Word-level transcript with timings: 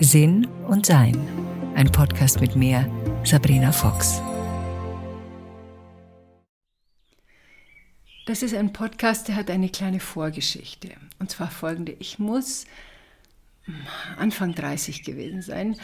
Sinn 0.00 0.46
und 0.68 0.86
Sein. 0.86 1.16
Ein 1.74 1.90
Podcast 1.90 2.40
mit 2.40 2.54
mir, 2.54 2.88
Sabrina 3.24 3.72
Fox. 3.72 4.22
Das 8.24 8.44
ist 8.44 8.54
ein 8.54 8.72
Podcast, 8.72 9.26
der 9.26 9.34
hat 9.34 9.50
eine 9.50 9.68
kleine 9.68 9.98
Vorgeschichte. 9.98 10.90
Und 11.18 11.32
zwar 11.32 11.50
folgende. 11.50 11.96
Ich 11.98 12.20
muss 12.20 12.66
Anfang 14.16 14.54
30 14.54 15.02
gewesen 15.02 15.42
sein. 15.42 15.76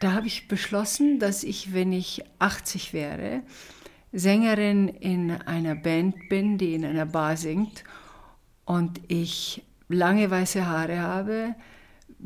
Da 0.00 0.12
habe 0.12 0.26
ich 0.26 0.46
beschlossen, 0.46 1.18
dass 1.18 1.42
ich, 1.42 1.72
wenn 1.72 1.90
ich 1.90 2.22
80 2.38 2.92
wäre, 2.92 3.40
Sängerin 4.12 4.88
in 4.88 5.30
einer 5.30 5.74
Band 5.74 6.28
bin, 6.28 6.58
die 6.58 6.74
in 6.74 6.84
einer 6.84 7.06
Bar 7.06 7.38
singt 7.38 7.82
und 8.66 9.00
ich 9.08 9.62
lange 9.88 10.30
weiße 10.30 10.66
Haare 10.66 11.00
habe, 11.00 11.54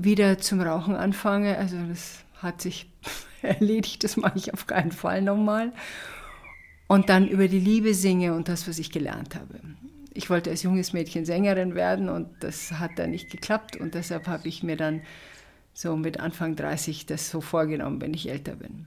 wieder 0.04 0.38
zum 0.38 0.60
Rauchen 0.60 0.94
anfange. 0.94 1.56
Also 1.58 1.76
das 1.88 2.24
hat 2.36 2.60
sich 2.60 2.90
erledigt, 3.42 4.04
das 4.04 4.16
mache 4.16 4.38
ich 4.38 4.52
auf 4.52 4.66
keinen 4.66 4.92
Fall 4.92 5.22
nochmal. 5.22 5.72
Und 6.86 7.08
dann 7.08 7.28
über 7.28 7.48
die 7.48 7.60
Liebe 7.60 7.94
singe 7.94 8.34
und 8.34 8.48
das, 8.48 8.66
was 8.66 8.78
ich 8.78 8.90
gelernt 8.90 9.36
habe. 9.36 9.60
Ich 10.12 10.28
wollte 10.28 10.50
als 10.50 10.64
junges 10.64 10.92
Mädchen 10.92 11.24
Sängerin 11.24 11.76
werden 11.76 12.08
und 12.08 12.28
das 12.40 12.72
hat 12.72 12.92
dann 12.96 13.12
nicht 13.12 13.30
geklappt 13.30 13.76
und 13.76 13.94
deshalb 13.94 14.26
habe 14.26 14.48
ich 14.48 14.64
mir 14.64 14.76
dann 14.76 15.02
so 15.72 15.96
mit 15.96 16.18
Anfang 16.18 16.56
30 16.56 17.06
das 17.06 17.30
so 17.30 17.40
vorgenommen, 17.40 18.00
wenn 18.00 18.12
ich 18.12 18.28
älter 18.28 18.56
bin. 18.56 18.86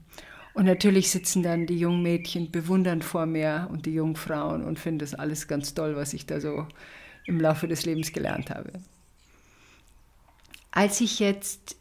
Und 0.54 0.66
natürlich 0.66 1.10
sitzen 1.10 1.42
dann 1.42 1.66
die 1.66 1.80
jungen 1.80 2.04
Mädchen 2.04 2.52
bewundernd 2.52 3.04
vor 3.04 3.26
mir 3.26 3.68
und 3.72 3.86
die 3.86 3.94
jungen 3.94 4.16
Frauen 4.16 4.64
und 4.64 4.80
finden 4.80 5.00
das 5.00 5.16
alles 5.16 5.48
ganz 5.48 5.74
toll, 5.74 5.96
was 5.96 6.14
ich 6.14 6.26
da 6.26 6.40
so 6.40 6.68
im 7.26 7.40
Laufe 7.40 7.68
des 7.68 7.86
Lebens 7.86 8.12
gelernt 8.12 8.50
habe. 8.50 8.74
Als 10.76 11.02
ich 11.02 11.20
jetzt 11.20 11.76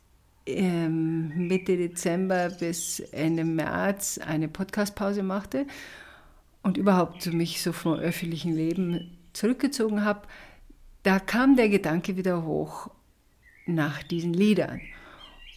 ähm, 0.44 1.48
Mitte 1.48 1.78
Dezember 1.78 2.50
bis 2.50 3.00
Ende 3.00 3.42
März 3.42 4.18
eine 4.18 4.48
Podcastpause 4.48 5.22
machte 5.22 5.66
und 6.62 6.76
überhaupt 6.76 7.24
mich 7.32 7.62
so 7.62 7.72
vom 7.72 7.94
öffentlichen 7.94 8.54
Leben 8.54 9.16
zurückgezogen 9.32 10.04
habe, 10.04 10.28
da 11.04 11.18
kam 11.18 11.56
der 11.56 11.70
Gedanke 11.70 12.18
wieder 12.18 12.44
hoch 12.44 12.90
nach 13.64 14.02
diesen 14.02 14.34
Liedern. 14.34 14.82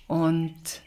Und 0.08 0.82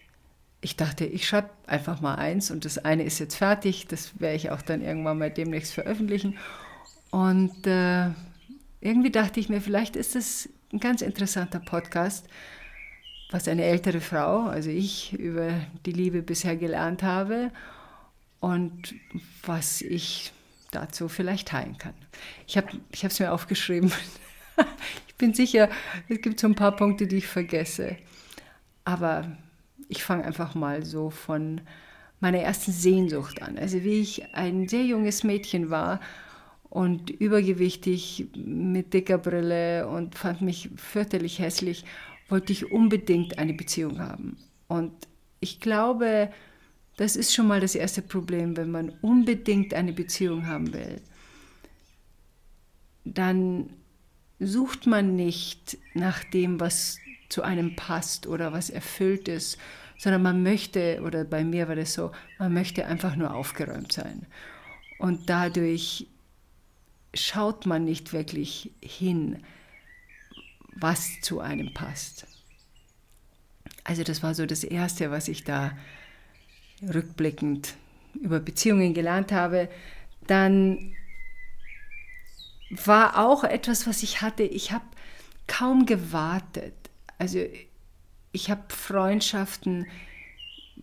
ich 0.63 0.75
dachte, 0.75 1.05
ich 1.05 1.29
schreibe 1.29 1.51
einfach 1.67 2.01
mal 2.01 2.15
eins 2.15 2.51
und 2.51 2.65
das 2.65 2.79
eine 2.79 3.03
ist 3.03 3.19
jetzt 3.19 3.35
fertig, 3.35 3.89
das 3.89 4.21
werde 4.21 4.37
ich 4.37 4.51
auch 4.51 4.63
dann 4.63 4.81
irgendwann 4.81 5.19
mal 5.19 5.31
demnächst 5.31 5.75
veröffentlichen. 5.75 6.39
Und 7.11 7.67
äh, 7.67 8.09
irgendwie 8.81 9.11
dachte 9.11 9.39
ich 9.39 9.51
mir, 9.51 9.61
vielleicht 9.61 9.97
ist 9.97 10.17
es 10.17 10.49
ein 10.73 10.81
ganz 10.81 11.03
interessanter 11.03 11.61
Podcast, 11.61 12.27
was 13.31 13.49
eine 13.49 13.65
ältere 13.65 14.01
Frau, 14.01 14.45
also 14.45 14.71
ich, 14.71 15.13
über 15.15 15.53
die 15.87 15.93
Liebe 15.93 16.23
bisher 16.23 16.57
gelernt 16.57 17.03
habe 17.03 17.51
und 18.41 18.95
was 19.45 19.81
ich 19.81 20.33
dazu 20.71 21.09
vielleicht 21.09 21.49
teilen 21.49 21.79
kann. 21.79 21.95
Ich 22.47 22.57
habe 22.57 22.69
es 22.93 23.21
mir 23.21 23.33
aufgeschrieben. 23.33 23.93
ich 25.09 25.15
bin 25.17 25.35
sicher, 25.35 25.69
es 26.09 26.21
gibt 26.21 26.41
so 26.41 26.47
ein 26.47 26.55
paar 26.55 26.77
Punkte, 26.77 27.07
die 27.07 27.17
ich 27.17 27.27
vergesse. 27.27 27.97
Aber 28.85 29.37
ich 29.89 30.03
fange 30.03 30.25
einfach 30.25 30.55
mal 30.55 30.85
so 30.85 31.11
von 31.11 31.63
meiner 32.21 32.39
ersten 32.39 32.73
Sehnsucht 32.73 33.43
an. 33.43 33.59
Also 33.59 33.83
wie 33.85 34.01
ich 34.01 34.35
ein 34.35 34.69
sehr 34.69 34.85
junges 34.85 35.25
Mädchen 35.25 35.71
war 35.71 36.01
und 36.71 37.11
übergewichtig 37.11 38.29
mit 38.35 38.93
dicker 38.93 39.19
Brille 39.19 39.89
und 39.89 40.15
fand 40.15 40.43
mich 40.43 40.71
fürchterlich 40.77 41.39
hässlich, 41.39 41.85
wollte 42.29 42.53
ich 42.53 42.71
unbedingt 42.71 43.39
eine 43.39 43.55
Beziehung 43.55 44.01
haben. 44.01 44.37
Und 44.67 44.93
ich 45.41 45.61
glaube, 45.61 46.31
das 46.97 47.17
ist 47.17 47.35
schon 47.35 47.47
mal 47.47 47.61
das 47.61 47.75
erste 47.75 48.03
Problem, 48.03 48.57
wenn 48.57 48.71
man 48.71 48.93
unbedingt 49.01 49.73
eine 49.73 49.93
Beziehung 49.93 50.47
haben 50.47 50.73
will. 50.75 51.01
Dann 53.05 53.71
sucht 54.41 54.87
man 54.87 55.17
nicht 55.17 55.79
nach 55.95 56.23
dem, 56.25 56.61
was 56.61 56.99
zu 57.29 57.43
einem 57.43 57.77
passt 57.77 58.27
oder 58.27 58.53
was 58.53 58.69
erfüllt 58.69 59.29
ist, 59.29 59.59
sondern 59.97 60.23
man 60.23 60.43
möchte, 60.43 61.01
oder 61.03 61.25
bei 61.25 61.45
mir 61.45 61.69
war 61.69 61.77
das 61.77 61.95
so, 61.95 62.13
man 62.39 62.53
möchte 62.53 62.87
einfach 62.87 63.17
nur 63.17 63.35
aufgeräumt 63.35 63.93
sein. 63.93 64.27
Und 64.99 65.29
dadurch 65.29 66.07
schaut 67.15 67.67
man 67.67 67.85
nicht 67.85 68.13
wirklich 68.13 68.73
hin, 68.83 69.45
was 70.75 71.21
zu 71.21 71.41
einem 71.41 71.75
passt. 71.75 72.27
Also 73.85 74.05
das 74.05 74.23
war 74.23 74.35
so 74.35 74.47
das 74.47 74.65
Erste, 74.65 75.11
was 75.11 75.29
ich 75.29 75.45
da 75.45 75.77
rückblickend 76.83 77.75
über 78.15 78.41
Beziehungen 78.41 78.95
gelernt 78.95 79.33
habe. 79.33 79.69
Dann 80.27 80.95
war 82.71 83.19
auch 83.19 83.45
etwas, 83.45 83.87
was 83.87 84.03
ich 84.03 84.21
hatte, 84.21 84.43
ich 84.43 84.73
habe 84.73 84.85
kaum 85.47 85.87
gewartet. 85.87 86.75
Also 87.17 87.45
ich 88.33 88.51
habe 88.51 88.63
Freundschaften 88.69 89.87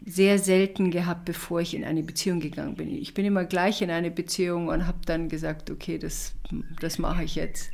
sehr 0.04 0.40
selten 0.40 0.92
gehabt, 0.92 1.26
bevor 1.26 1.62
ich 1.62 1.74
in 1.74 1.84
eine 1.84 2.04
Beziehung 2.04 2.40
gegangen 2.40 2.76
bin. 2.76 2.90
Ich 2.90 3.14
bin 3.14 3.26
immer 3.26 3.46
gleich 3.46 3.82
in 3.82 3.92
eine 3.92 4.12
Beziehung 4.12 4.68
und 4.68 4.88
habe 4.88 5.00
dann 5.06 5.30
gesagt, 5.30 5.70
okay, 5.70 5.98
das, 5.98 6.34
das 6.82 6.98
mache 7.00 7.24
ich 7.24 7.36
jetzt. 7.36 7.72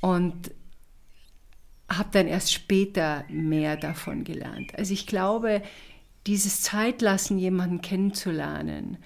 Und 0.00 0.52
habe 1.88 2.08
dann 2.12 2.26
erst 2.26 2.52
später 2.52 3.24
mehr 3.28 3.76
davon 3.76 4.24
gelernt. 4.24 4.76
Also 4.76 4.92
ich 4.92 5.06
glaube, 5.06 5.62
dieses 6.26 6.62
Zeitlassen, 6.62 7.38
jemanden 7.38 7.80
kennenzulernen, 7.80 8.98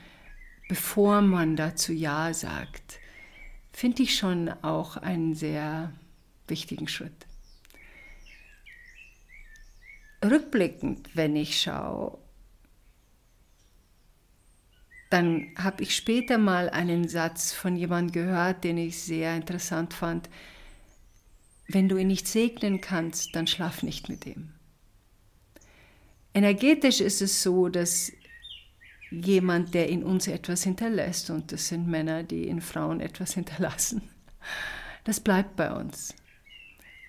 bevor 0.68 1.20
man 1.22 1.56
dazu 1.56 1.92
Ja 1.92 2.32
sagt, 2.32 2.98
finde 3.72 4.02
ich 4.02 4.16
schon 4.16 4.48
auch 4.62 4.96
einen 4.96 5.34
sehr 5.34 5.92
wichtigen 6.46 6.88
Schritt 6.88 7.27
rückblickend, 10.24 11.14
wenn 11.14 11.36
ich 11.36 11.60
schaue, 11.60 12.18
dann 15.10 15.48
habe 15.56 15.82
ich 15.82 15.96
später 15.96 16.38
mal 16.38 16.68
einen 16.68 17.08
Satz 17.08 17.52
von 17.52 17.76
jemandem 17.76 18.12
gehört, 18.12 18.64
den 18.64 18.76
ich 18.76 19.02
sehr 19.02 19.34
interessant 19.36 19.94
fand. 19.94 20.28
Wenn 21.66 21.88
du 21.88 21.96
ihn 21.96 22.08
nicht 22.08 22.28
segnen 22.28 22.80
kannst, 22.80 23.34
dann 23.34 23.46
schlaf 23.46 23.82
nicht 23.82 24.08
mit 24.08 24.26
ihm. 24.26 24.52
Energetisch 26.34 27.00
ist 27.00 27.22
es 27.22 27.42
so, 27.42 27.68
dass 27.68 28.12
jemand, 29.10 29.72
der 29.74 29.88
in 29.88 30.02
uns 30.02 30.26
etwas 30.26 30.64
hinterlässt, 30.64 31.30
und 31.30 31.52
das 31.52 31.68
sind 31.68 31.88
Männer, 31.88 32.22
die 32.22 32.46
in 32.46 32.60
Frauen 32.60 33.00
etwas 33.00 33.34
hinterlassen, 33.34 34.02
das 35.04 35.20
bleibt 35.20 35.56
bei 35.56 35.72
uns. 35.72 36.14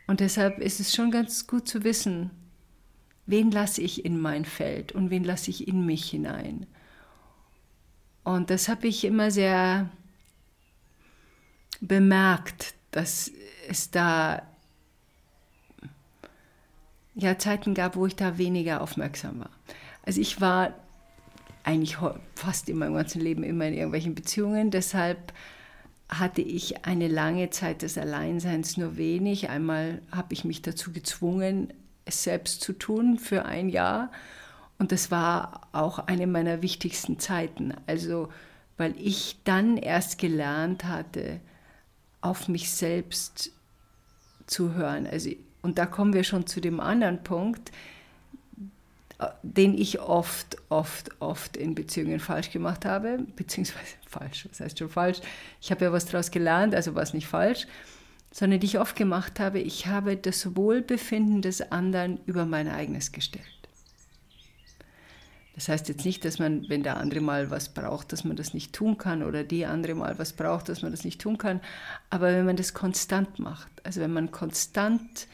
Und 0.08 0.22
deshalb 0.22 0.60
ist 0.60 0.80
es 0.80 0.96
schon 0.96 1.12
ganz 1.12 1.46
gut 1.46 1.68
zu 1.68 1.84
wissen, 1.84 2.32
wen 3.30 3.52
lasse 3.52 3.82
ich 3.82 4.06
in 4.06 4.20
mein 4.20 4.44
Feld 4.44 4.92
und 4.92 5.12
wen 5.12 5.24
lasse 5.24 5.52
ich 5.52 5.68
in 5.68 5.86
mich 5.86 6.10
hinein. 6.10 6.66
Und 8.24 8.50
das 8.50 8.68
habe 8.68 8.88
ich 8.88 9.04
immer 9.06 9.30
sehr 9.30 9.90
bemerkt, 11.80 12.74
dass 12.92 13.32
es 13.68 13.92
da 13.92 14.42
ja 17.14 17.38
Zeiten 17.38 17.76
gab, 17.76 17.96
wo 17.96 18.08
ich 18.08 18.16
da 18.16 18.38
weniger 18.38 18.82
aufmerksam 18.82 19.42
war. 19.42 19.52
Also 20.04 20.22
ich 20.22 20.42
war 20.42 20.74
eigentlich 21.64 21.98
fast 22.34 22.68
in 22.68 22.78
meinem 22.80 22.96
ganzen 22.96 23.22
Leben 23.22 23.44
immer 23.44 23.68
in 23.68 23.76
irgendwelchen 23.76 24.16
Beziehungen, 24.16 24.72
deshalb 24.72 25.34
hatte 26.08 26.42
ich 26.42 26.86
eine 26.86 27.08
lange 27.08 27.52
Zeit 27.52 27.84
des 27.84 27.96
Alleinseins 27.96 28.78
nur 28.78 28.98
wenig. 28.98 29.50
Einmal 29.50 30.02
habe 30.12 30.34
ich 30.34 30.44
mich 30.44 30.64
dazu 30.64 30.92
gezwungen, 30.92 31.72
es 32.10 32.24
selbst 32.24 32.62
zu 32.62 32.74
tun 32.74 33.18
für 33.18 33.46
ein 33.46 33.70
Jahr. 33.70 34.12
Und 34.78 34.92
das 34.92 35.12
war 35.12 35.68
auch 35.72 36.00
eine 36.00 36.28
meiner 36.28 36.62
wichtigsten 36.62 37.20
Zeiten. 37.20 37.74
Also, 37.88 38.30
weil 38.78 38.96
ich 38.98 39.38
dann 39.44 39.78
erst 39.78 40.18
gelernt 40.18 40.86
hatte, 40.86 41.40
auf 42.22 42.48
mich 42.48 42.72
selbst 42.72 43.52
zu 44.48 44.74
hören. 44.74 45.08
Also, 45.08 45.32
und 45.62 45.78
da 45.78 45.86
kommen 45.86 46.14
wir 46.14 46.24
schon 46.24 46.48
zu 46.48 46.62
dem 46.62 46.80
anderen 46.80 47.24
Punkt, 47.24 47.72
den 49.44 49.78
ich 49.78 50.00
oft, 50.00 50.58
oft, 50.70 51.10
oft 51.20 51.58
in 51.58 51.76
Beziehungen 51.76 52.22
falsch 52.22 52.52
gemacht 52.52 52.86
habe, 52.86 53.20
beziehungsweise 53.36 53.96
falsch, 54.08 54.48
was 54.50 54.62
heißt 54.62 54.80
schon 54.80 54.90
falsch? 54.90 55.20
Ich 55.62 55.72
habe 55.72 55.86
ja 55.86 55.92
was 55.92 56.06
daraus 56.06 56.32
gelernt, 56.32 56.74
also 56.74 56.96
war 56.96 57.04
es 57.04 57.14
nicht 57.14 57.28
falsch 57.28 57.68
sondern 58.32 58.60
die 58.60 58.68
ich 58.68 58.80
oft 58.80 58.96
gemacht 58.96 59.40
habe, 59.40 59.60
ich 59.60 59.88
habe 59.88 60.16
das 60.18 60.56
Wohlbefinden 60.56 61.42
des 61.42 61.72
anderen 61.72 62.20
über 62.26 62.46
mein 62.46 62.68
eigenes 62.68 63.12
gestellt. 63.12 63.46
Das 65.56 65.68
heißt 65.68 65.90
jetzt 65.90 66.06
nicht, 66.06 66.24
dass 66.24 66.40
man, 66.40 66.70
wenn 66.70 66.84
der 66.84 66.98
andere 66.98 67.20
mal 67.20 67.52
was 67.52 67.74
braucht, 67.74 68.14
dass 68.14 68.24
man 68.24 68.38
das 68.38 68.54
nicht 68.54 68.72
tun 68.72 68.98
kann 68.98 69.24
oder 69.24 69.44
die 69.44 69.66
andere 69.66 69.94
mal 69.94 70.18
was 70.18 70.32
braucht, 70.32 70.70
dass 70.70 70.84
man 70.84 70.92
das 70.92 71.04
nicht 71.04 71.20
tun 71.20 71.38
kann, 71.38 71.60
aber 72.10 72.28
wenn 72.28 72.46
man 72.46 72.56
das 72.56 72.74
konstant 72.74 73.40
macht, 73.40 73.70
also 73.84 74.00
wenn 74.00 74.14
man 74.14 74.32
konstant 74.32 75.28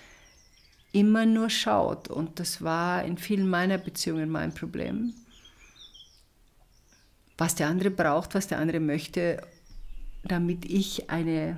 immer 0.95 1.25
nur 1.25 1.49
schaut. 1.49 2.07
Und 2.07 2.39
das 2.39 2.61
war 2.61 3.03
in 3.03 3.17
vielen 3.17 3.49
meiner 3.49 3.77
Beziehungen 3.77 4.29
mein 4.29 4.53
Problem. 4.53 5.13
Was 7.37 7.55
der 7.55 7.67
andere 7.67 7.91
braucht, 7.91 8.33
was 8.33 8.47
der 8.47 8.59
andere 8.59 8.79
möchte, 8.79 9.45
damit 10.23 10.63
ich 10.65 11.09
eine, 11.09 11.57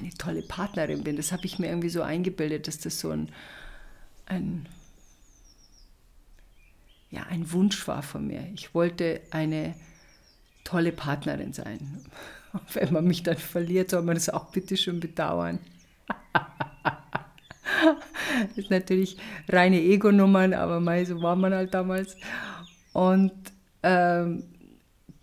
eine 0.00 0.10
tolle 0.14 0.42
Partnerin 0.42 1.04
bin. 1.04 1.16
Das 1.16 1.32
habe 1.32 1.46
ich 1.46 1.58
mir 1.58 1.68
irgendwie 1.68 1.88
so 1.88 2.02
eingebildet, 2.02 2.66
dass 2.66 2.78
das 2.78 3.00
so 3.00 3.10
ein, 3.10 3.30
ein, 4.26 4.66
ja, 7.10 7.22
ein 7.28 7.52
Wunsch 7.52 7.86
war 7.86 8.02
von 8.02 8.26
mir. 8.26 8.46
Ich 8.54 8.74
wollte 8.74 9.20
eine 9.30 9.74
tolle 10.64 10.92
Partnerin 10.92 11.52
sein. 11.52 12.04
Wenn 12.72 12.92
man 12.92 13.06
mich 13.06 13.22
dann 13.22 13.36
verliert, 13.36 13.90
soll 13.90 14.02
man 14.02 14.14
das 14.14 14.28
auch 14.28 14.50
bitte 14.50 14.76
schon 14.76 15.00
bedauern. 15.00 15.58
das 18.48 18.56
ist 18.56 18.70
natürlich 18.70 19.16
reine 19.48 19.80
Ego-Nummern, 19.80 20.54
aber 20.54 20.80
mei, 20.80 21.04
so 21.04 21.22
war 21.22 21.36
man 21.36 21.54
halt 21.54 21.74
damals. 21.74 22.16
Und 22.92 23.32
ähm, 23.82 24.44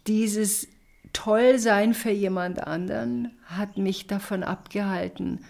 dieses 0.07 0.67
Tollsein 1.13 1.93
für 1.93 2.11
jemand 2.11 2.65
anderen 2.65 3.36
hat 3.47 3.77
mich 3.77 4.07
davon 4.07 4.43
abgehalten, 4.43 5.43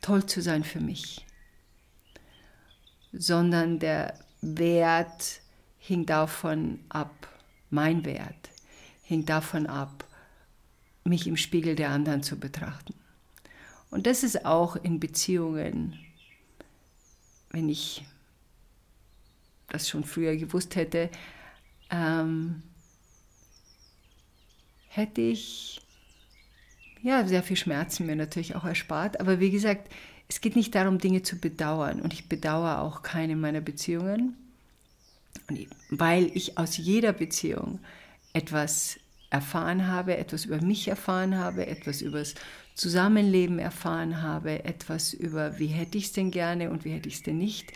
toll 0.00 0.26
zu 0.26 0.42
sein 0.42 0.64
für 0.64 0.80
mich. 0.80 1.26
Sondern 3.12 3.78
der 3.78 4.14
Wert 4.42 5.40
hing 5.78 6.06
davon 6.06 6.80
ab, 6.88 7.28
mein 7.70 8.04
Wert 8.04 8.50
hing 9.02 9.24
davon 9.24 9.66
ab, 9.66 10.04
mich 11.04 11.26
im 11.26 11.38
Spiegel 11.38 11.74
der 11.74 11.90
anderen 11.90 12.22
zu 12.22 12.38
betrachten. 12.38 12.94
Und 13.90 14.06
das 14.06 14.22
ist 14.22 14.44
auch 14.44 14.76
in 14.76 15.00
Beziehungen, 15.00 15.98
wenn 17.50 17.70
ich 17.70 18.04
das 19.68 19.88
schon 19.88 20.04
früher 20.04 20.36
gewusst 20.36 20.76
hätte, 20.76 21.10
ähm, 21.90 22.62
hätte 24.88 25.22
ich 25.22 25.80
ja 27.02 27.26
sehr 27.26 27.42
viel 27.42 27.56
Schmerzen 27.56 28.06
mir 28.06 28.16
natürlich 28.16 28.54
auch 28.56 28.64
erspart. 28.64 29.20
Aber 29.20 29.40
wie 29.40 29.50
gesagt, 29.50 29.92
es 30.28 30.40
geht 30.40 30.56
nicht 30.56 30.74
darum, 30.74 30.98
Dinge 30.98 31.22
zu 31.22 31.38
bedauern. 31.38 32.00
Und 32.00 32.12
ich 32.12 32.28
bedauere 32.28 32.80
auch 32.80 33.02
keine 33.02 33.36
meiner 33.36 33.60
Beziehungen, 33.60 34.36
weil 35.90 36.30
ich 36.34 36.58
aus 36.58 36.76
jeder 36.76 37.12
Beziehung 37.12 37.80
etwas 38.32 38.98
erfahren 39.30 39.86
habe, 39.88 40.16
etwas 40.16 40.44
über 40.44 40.60
mich 40.60 40.88
erfahren 40.88 41.36
habe, 41.36 41.66
etwas 41.66 42.00
über 42.02 42.18
das 42.18 42.34
Zusammenleben 42.74 43.58
erfahren 43.58 44.22
habe, 44.22 44.64
etwas 44.64 45.12
über, 45.12 45.58
wie 45.58 45.66
hätte 45.66 45.98
ich 45.98 46.06
es 46.06 46.12
denn 46.12 46.30
gerne 46.30 46.70
und 46.70 46.84
wie 46.84 46.92
hätte 46.92 47.08
ich 47.08 47.16
es 47.16 47.22
denn 47.22 47.38
nicht. 47.38 47.72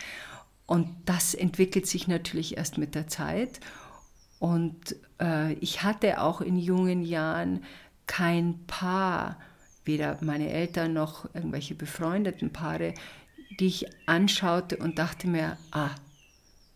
Und 0.66 0.88
das 1.04 1.34
entwickelt 1.34 1.86
sich 1.86 2.08
natürlich 2.08 2.56
erst 2.56 2.78
mit 2.78 2.94
der 2.94 3.08
Zeit. 3.08 3.60
Und 4.38 4.96
äh, 5.20 5.52
ich 5.54 5.82
hatte 5.82 6.20
auch 6.20 6.40
in 6.40 6.56
jungen 6.56 7.02
Jahren 7.02 7.64
kein 8.12 8.67
Paar, 8.67 9.38
weder 9.87 10.19
meine 10.20 10.50
Eltern 10.50 10.93
noch 10.93 11.35
irgendwelche 11.35 11.75
befreundeten 11.75 12.53
Paare, 12.53 12.93
die 13.59 13.69
ich 13.69 13.87
anschaute 14.05 14.76
und 14.76 14.99
dachte 14.99 15.26
mir, 15.29 15.56
ah, 15.70 15.94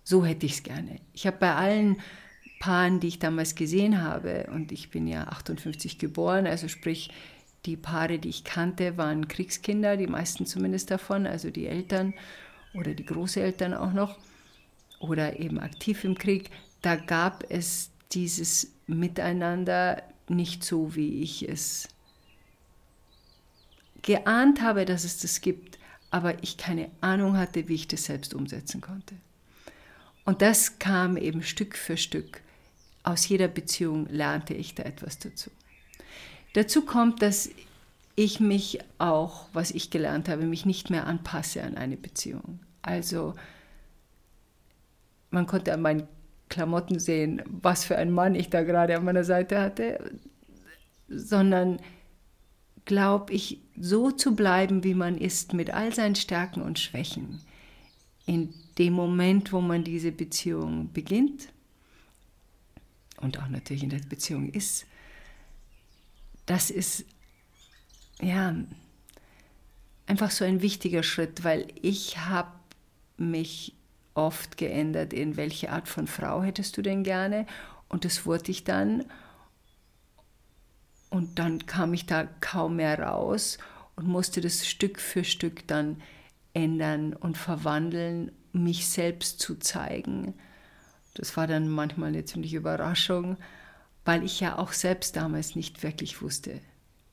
so 0.03 0.25
hätte 0.25 0.47
ich 0.47 0.53
es 0.53 0.63
gerne. 0.63 0.99
Ich 1.13 1.27
habe 1.27 1.37
bei 1.37 1.55
allen 1.55 1.99
Paaren, 2.59 3.01
die 3.01 3.09
ich 3.09 3.19
damals 3.19 3.55
gesehen 3.55 4.01
habe, 4.01 4.49
und 4.51 4.73
ich 4.73 4.89
bin 4.91 5.07
ja 5.07 5.25
58 5.25 5.99
geboren, 5.99 6.47
also 6.47 6.69
sprich, 6.69 7.11
die 7.67 7.77
Paare, 7.77 8.19
die 8.19 8.31
ich 8.31 8.45
kannte, 8.45 8.97
waren 8.97 9.29
Kriegskinder, 9.29 9.99
die 9.99 10.07
meisten 10.07 10.47
zumindest 10.47 10.91
davon, 10.91 11.27
also 11.27 11.51
die 11.51 11.67
Eltern 11.67 12.15
oder 12.73 12.95
die 12.95 13.05
Großeltern 13.05 13.75
auch 13.75 13.93
noch, 13.93 14.17
oder 15.01 15.39
eben 15.39 15.61
aktiv 15.61 16.03
im 16.05 16.17
Krieg. 16.17 16.49
Da 16.81 16.97
gab 16.97 17.45
es 17.51 17.91
dieses 18.13 18.73
Miteinander 18.87 20.03
nicht 20.29 20.65
so, 20.65 20.95
wie 20.95 21.23
ich 21.23 21.49
es 21.49 21.89
geahnt 24.03 24.61
habe, 24.61 24.85
dass 24.85 25.05
es 25.05 25.19
das 25.19 25.41
gibt, 25.41 25.79
aber 26.11 26.43
ich 26.43 26.57
keine 26.57 26.91
Ahnung 27.01 27.37
hatte, 27.37 27.69
wie 27.69 27.75
ich 27.75 27.89
das 27.89 28.05
selbst 28.05 28.35
umsetzen 28.35 28.81
konnte. 28.81 29.17
Und 30.25 30.43
das 30.43 30.79
kam 30.79 31.17
eben 31.17 31.43
Stück 31.43 31.77
für 31.77 31.97
Stück 31.97 32.43
aus 33.07 33.29
jeder 33.29 33.47
Beziehung 33.47 34.09
lernte 34.09 34.53
ich 34.53 34.75
da 34.75 34.83
etwas 34.83 35.19
dazu. 35.21 35.51
Dazu 36.55 36.83
kommt, 36.83 37.23
dass 37.23 37.49
ich 38.17 38.41
mich 38.41 38.81
auch, 38.99 39.47
was 39.53 39.71
ich 39.71 39.91
gelernt 39.91 40.29
habe, 40.29 40.45
mich 40.45 40.67
nicht 40.67 40.91
mehr 40.91 41.07
anpasse 41.07 41.63
an 41.63 41.77
eine 41.77 41.97
Beziehung. 41.97 42.59
Also 42.83 43.35
man 45.31 45.47
konnte 45.47 45.73
an 45.73 45.83
meinen 45.83 46.09
Klamotten 46.49 46.99
sehen, 46.99 47.43
was 47.47 47.85
für 47.85 47.97
ein 47.97 48.11
Mann 48.11 48.35
ich 48.35 48.51
da 48.51 48.63
gerade 48.63 48.97
an 48.97 49.05
meiner 49.05 49.25
Seite 49.25 49.61
hatte, 49.61 50.13
sondern 51.09 51.79
glaube 52.85 53.33
ich, 53.33 53.61
so 53.79 54.11
zu 54.11 54.35
bleiben, 54.35 54.85
wie 54.85 54.95
man 54.95 55.19
ist, 55.19 55.53
mit 55.53 55.71
all 55.71 55.93
seinen 55.93 56.15
Stärken 56.15 56.63
und 56.63 56.79
Schwächen, 56.79 57.41
in 58.27 58.55
dem 58.79 58.93
Moment, 58.93 59.53
wo 59.53 59.61
man 59.61 59.85
diese 59.85 60.13
Beziehung 60.13 60.93
beginnt 60.93 61.49
und 63.21 63.39
auch 63.39 63.49
natürlich 63.49 63.83
in 63.83 63.91
der 63.91 63.99
Beziehung 63.99 64.51
ist, 64.51 64.87
das 66.47 66.71
ist 66.71 67.05
ja 68.23 68.55
einfach 70.07 70.31
so 70.31 70.45
ein 70.45 70.63
wichtiger 70.63 71.03
Schritt, 71.03 71.45
weil 71.45 71.67
ich 71.83 72.19
habe 72.19 72.53
mich 73.17 73.75
oft 74.17 74.57
geändert 74.57 75.13
in 75.13 75.37
welche 75.37 75.71
Art 75.71 75.89
von 75.89 76.07
Frau 76.07 76.43
hättest 76.43 76.77
du 76.77 76.83
denn 76.83 77.03
gerne 77.03 77.47
und 77.89 78.05
das 78.05 78.27
wurde 78.27 78.51
ich 78.51 78.65
dann 78.65 79.05
und 81.11 81.39
dann 81.39 81.67
kam 81.67 81.95
ich 81.95 82.07
da 82.07 82.25
kaum 82.41 82.77
mehr 82.77 83.01
raus 83.01 83.59
und 83.95 84.07
musste 84.07 84.41
das 84.41 84.67
Stück 84.67 85.01
für 85.01 85.25
Stück 85.25 85.67
dann 85.67 86.03
ändern 86.53 87.13
und 87.13 87.39
verwandeln, 87.39 88.33
mich 88.53 88.89
selbst 88.89 89.41
zu 89.41 89.57
zeigen 89.57 90.35
das 91.17 91.37
war 91.37 91.47
dann 91.47 91.69
manchmal 91.69 92.09
eine 92.09 92.27
ziemliche 92.27 92.59
Überraschung, 92.59 93.39
weil 94.05 94.23
ich 94.23 94.41
ja 94.41 94.59
auch 94.59 94.73
selbst 94.73 95.17
damals 95.17 95.57
nicht 95.57 95.83
wirklich 95.83 96.21
wusste, 96.21 96.61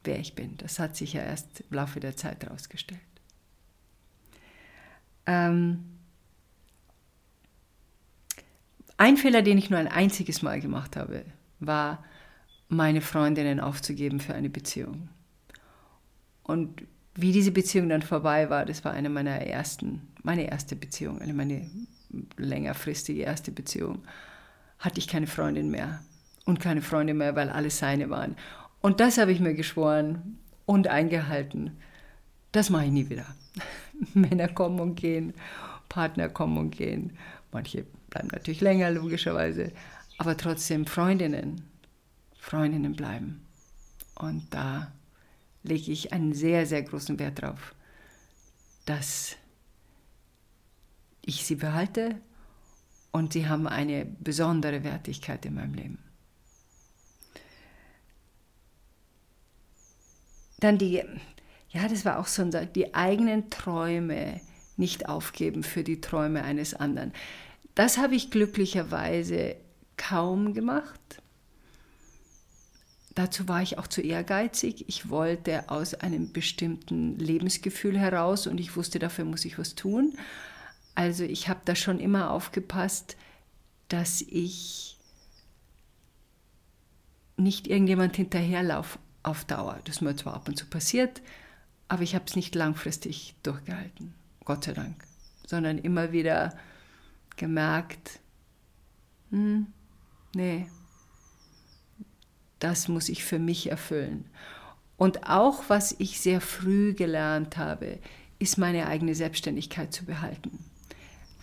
wer 0.04 0.20
ich 0.20 0.36
bin. 0.36 0.58
Das 0.58 0.78
hat 0.78 0.98
sich 0.98 1.14
ja 1.14 1.24
erst 1.24 1.62
im 1.62 1.78
Laufe 1.78 2.02
der 2.02 2.18
Zeit 2.18 2.44
herausgestellt. 2.44 3.00
Ähm 5.26 5.93
ein 8.98 9.18
Fehler, 9.18 9.42
den 9.42 9.58
ich 9.58 9.70
nur 9.70 9.80
ein 9.80 9.88
einziges 9.88 10.42
Mal 10.42 10.62
gemacht 10.62 10.96
habe, 10.96 11.26
war, 11.60 12.04
meine 12.70 13.02
Freundinnen 13.02 13.60
aufzugeben 13.60 14.20
für 14.20 14.34
eine 14.34 14.50
Beziehung. 14.50 15.10
Und 16.44 16.84
wie 17.16 17.32
diese 17.32 17.52
Beziehung 17.52 17.90
dann 17.90 18.02
vorbei 18.02 18.50
war, 18.50 18.66
das 18.66 18.84
war 18.84 18.92
eine 18.92 19.10
meiner 19.10 19.42
ersten, 19.42 20.08
meine 20.24 20.50
erste 20.50 20.76
Beziehung, 20.76 21.22
eine 21.22 21.34
meiner 21.34 21.62
längerfristige 22.38 23.22
erste 23.22 23.52
Beziehung, 23.52 24.04
hatte 24.80 25.00
ich 25.00 25.08
keine 25.08 25.28
Freundin 25.28 25.70
mehr. 25.70 26.02
Und 26.46 26.60
keine 26.60 26.82
Freunde 26.82 27.14
mehr, 27.14 27.36
weil 27.38 27.50
alle 27.50 27.70
seine 27.70 28.10
waren. 28.10 28.36
Und 28.82 29.00
das 29.00 29.18
habe 29.18 29.32
ich 29.32 29.40
mir 29.40 29.54
geschworen 29.54 30.40
und 30.66 30.88
eingehalten. 30.88 31.78
Das 32.52 32.70
mache 32.70 32.86
ich 32.86 32.92
nie 32.92 33.10
wieder. 33.10 33.26
Männer 34.14 34.50
kommen 34.50 34.82
und 34.82 34.96
gehen, 34.96 35.34
Partner 35.88 36.28
kommen 36.28 36.58
und 36.58 36.72
gehen. 36.72 37.18
Manche 37.54 37.86
bleiben 38.14 38.30
natürlich 38.32 38.62
länger, 38.62 38.92
logischerweise. 38.92 39.72
Aber 40.18 40.38
trotzdem 40.38 40.86
Freundinnen. 40.86 41.62
Freundinnen 42.40 42.96
bleiben. 42.96 43.46
Und 44.16 44.54
da 44.54 44.92
lege 45.64 45.92
ich 45.92 46.14
einen 46.14 46.34
sehr, 46.34 46.66
sehr 46.66 46.84
großen 46.84 47.18
Wert 47.18 47.42
drauf, 47.42 47.74
dass 48.86 49.36
ich 51.26 51.46
sie 51.46 51.56
behalte 51.56 52.16
und 53.12 53.34
sie 53.34 53.48
haben 53.48 53.68
eine 53.68 54.06
besondere 54.06 54.84
Wertigkeit 54.84 55.46
in 55.46 55.56
meinem 55.56 55.74
Leben. 55.74 55.98
Dann 60.60 60.78
die, 60.78 61.04
ja, 61.70 61.88
das 61.88 62.06
war 62.06 62.20
auch 62.20 62.28
so, 62.28 62.44
die 62.44 62.94
eigenen 62.94 63.50
Träume 63.50 64.42
nicht 64.78 65.08
aufgeben 65.08 65.64
für 65.64 65.84
die 65.84 66.02
Träume 66.02 66.44
eines 66.44 66.74
anderen. 66.74 67.14
Das 67.76 67.98
habe 67.98 68.16
ich 68.16 68.32
glücklicherweise 68.32 69.56
kaum 69.98 70.54
gemacht. 70.54 71.00
Dazu 73.16 73.48
war 73.48 73.62
ich 73.62 73.78
auch 73.78 73.88
zu 73.88 74.02
ehrgeizig. 74.02 74.86
Ich 74.88 75.10
wollte 75.10 75.70
aus 75.70 75.94
einem 75.94 76.32
bestimmten 76.34 77.18
Lebensgefühl 77.20 77.98
heraus 77.98 78.48
und 78.48 78.60
ich 78.60 78.76
wusste, 78.76 78.98
dafür 79.00 79.26
muss 79.26 79.46
ich 79.46 79.60
was 79.60 79.76
tun. 79.76 80.18
Also 80.96 81.24
ich 81.24 81.48
habe 81.48 81.62
da 81.66 81.76
schon 81.76 82.00
immer 82.00 82.32
aufgepasst, 82.32 83.18
dass 83.88 84.22
ich 84.22 84.98
nicht 87.38 87.68
irgendjemand 87.68 88.16
hinterherlaufe 88.16 89.00
auf 89.22 89.46
Dauer. 89.46 89.80
Das 89.84 89.98
ist 89.98 90.02
mir 90.02 90.16
zwar 90.16 90.36
ab 90.36 90.48
und 90.48 90.58
zu 90.58 90.66
passiert, 90.66 91.22
aber 91.88 92.04
ich 92.04 92.16
habe 92.16 92.26
es 92.28 92.36
nicht 92.36 92.56
langfristig 92.56 93.36
durchgehalten. 93.44 94.14
Gott 94.44 94.64
sei 94.64 94.74
Dank. 94.74 95.04
sondern 95.46 95.78
immer 95.78 96.12
wieder 96.12 96.58
gemerkt, 97.38 98.20
hm, 99.32 99.68
nee, 100.36 100.68
das 102.60 102.88
muss 102.88 103.10
ich 103.10 103.24
für 103.24 103.40
mich 103.40 103.70
erfüllen. 103.70 104.26
Und 104.96 105.28
auch 105.28 105.64
was 105.68 105.96
ich 105.98 106.22
sehr 106.22 106.40
früh 106.40 106.94
gelernt 106.94 107.58
habe, 107.58 108.00
ist 108.40 108.58
meine 108.58 108.88
eigene 108.88 109.16
Selbstständigkeit 109.16 109.94
zu 109.94 110.06
behalten. 110.06 110.60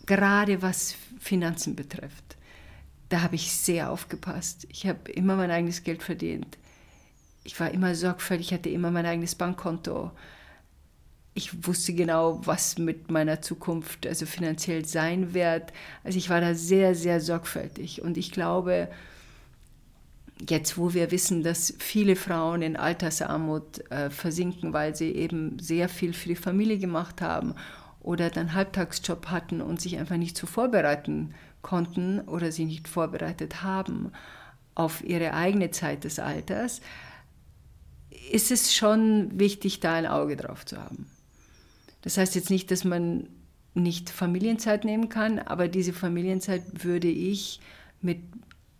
Gerade 0.06 0.62
was 0.62 0.94
Finanzen 1.18 1.76
betrifft. 1.76 2.36
Da 3.10 3.22
habe 3.22 3.34
ich 3.34 3.52
sehr 3.52 3.90
aufgepasst. 3.90 4.66
Ich 4.70 4.86
habe 4.86 5.10
immer 5.12 5.36
mein 5.36 5.50
eigenes 5.50 5.82
Geld 5.82 6.02
verdient. 6.02 6.58
Ich 7.44 7.58
war 7.58 7.70
immer 7.70 7.94
sorgfältig, 7.94 8.52
hatte 8.52 8.70
immer 8.70 8.90
mein 8.90 9.06
eigenes 9.06 9.34
Bankkonto. 9.34 10.12
Ich 11.32 11.66
wusste 11.66 11.94
genau, 11.94 12.40
was 12.44 12.78
mit 12.78 13.10
meiner 13.10 13.40
Zukunft 13.40 14.06
also 14.06 14.26
finanziell 14.26 14.84
sein 14.84 15.32
wird. 15.32 15.72
Also 16.02 16.18
ich 16.18 16.28
war 16.28 16.40
da 16.40 16.54
sehr, 16.54 16.94
sehr 16.94 17.20
sorgfältig. 17.20 18.02
Und 18.02 18.16
ich 18.16 18.32
glaube, 18.32 18.88
jetzt 20.48 20.78
wo 20.78 20.94
wir 20.94 21.10
wissen, 21.10 21.42
dass 21.42 21.74
viele 21.78 22.16
Frauen 22.16 22.62
in 22.62 22.76
Altersarmut 22.76 23.90
äh, 23.90 24.10
versinken, 24.10 24.72
weil 24.72 24.96
sie 24.96 25.12
eben 25.12 25.58
sehr 25.58 25.88
viel 25.88 26.12
für 26.12 26.28
die 26.28 26.36
Familie 26.36 26.78
gemacht 26.78 27.20
haben 27.20 27.54
oder 28.00 28.30
dann 28.30 28.54
Halbtagsjob 28.54 29.26
hatten 29.26 29.60
und 29.60 29.80
sich 29.80 29.98
einfach 29.98 30.16
nicht 30.16 30.36
so 30.36 30.46
vorbereiten 30.46 31.34
konnten 31.62 32.20
oder 32.20 32.52
sie 32.52 32.64
nicht 32.64 32.88
vorbereitet 32.88 33.62
haben 33.62 34.12
auf 34.74 35.04
ihre 35.04 35.34
eigene 35.34 35.70
Zeit 35.70 36.04
des 36.04 36.18
Alters, 36.18 36.80
ist 38.32 38.50
es 38.50 38.74
schon 38.74 39.38
wichtig, 39.38 39.80
da 39.80 39.94
ein 39.94 40.06
Auge 40.06 40.36
drauf 40.36 40.64
zu 40.64 40.78
haben. 40.78 41.06
Das 42.02 42.16
heißt 42.16 42.34
jetzt 42.34 42.50
nicht, 42.50 42.70
dass 42.70 42.84
man 42.84 43.28
nicht 43.74 44.10
Familienzeit 44.10 44.84
nehmen 44.84 45.08
kann, 45.08 45.38
aber 45.38 45.68
diese 45.68 45.92
Familienzeit 45.92 46.62
würde 46.84 47.08
ich 47.08 47.60
mit 48.00 48.20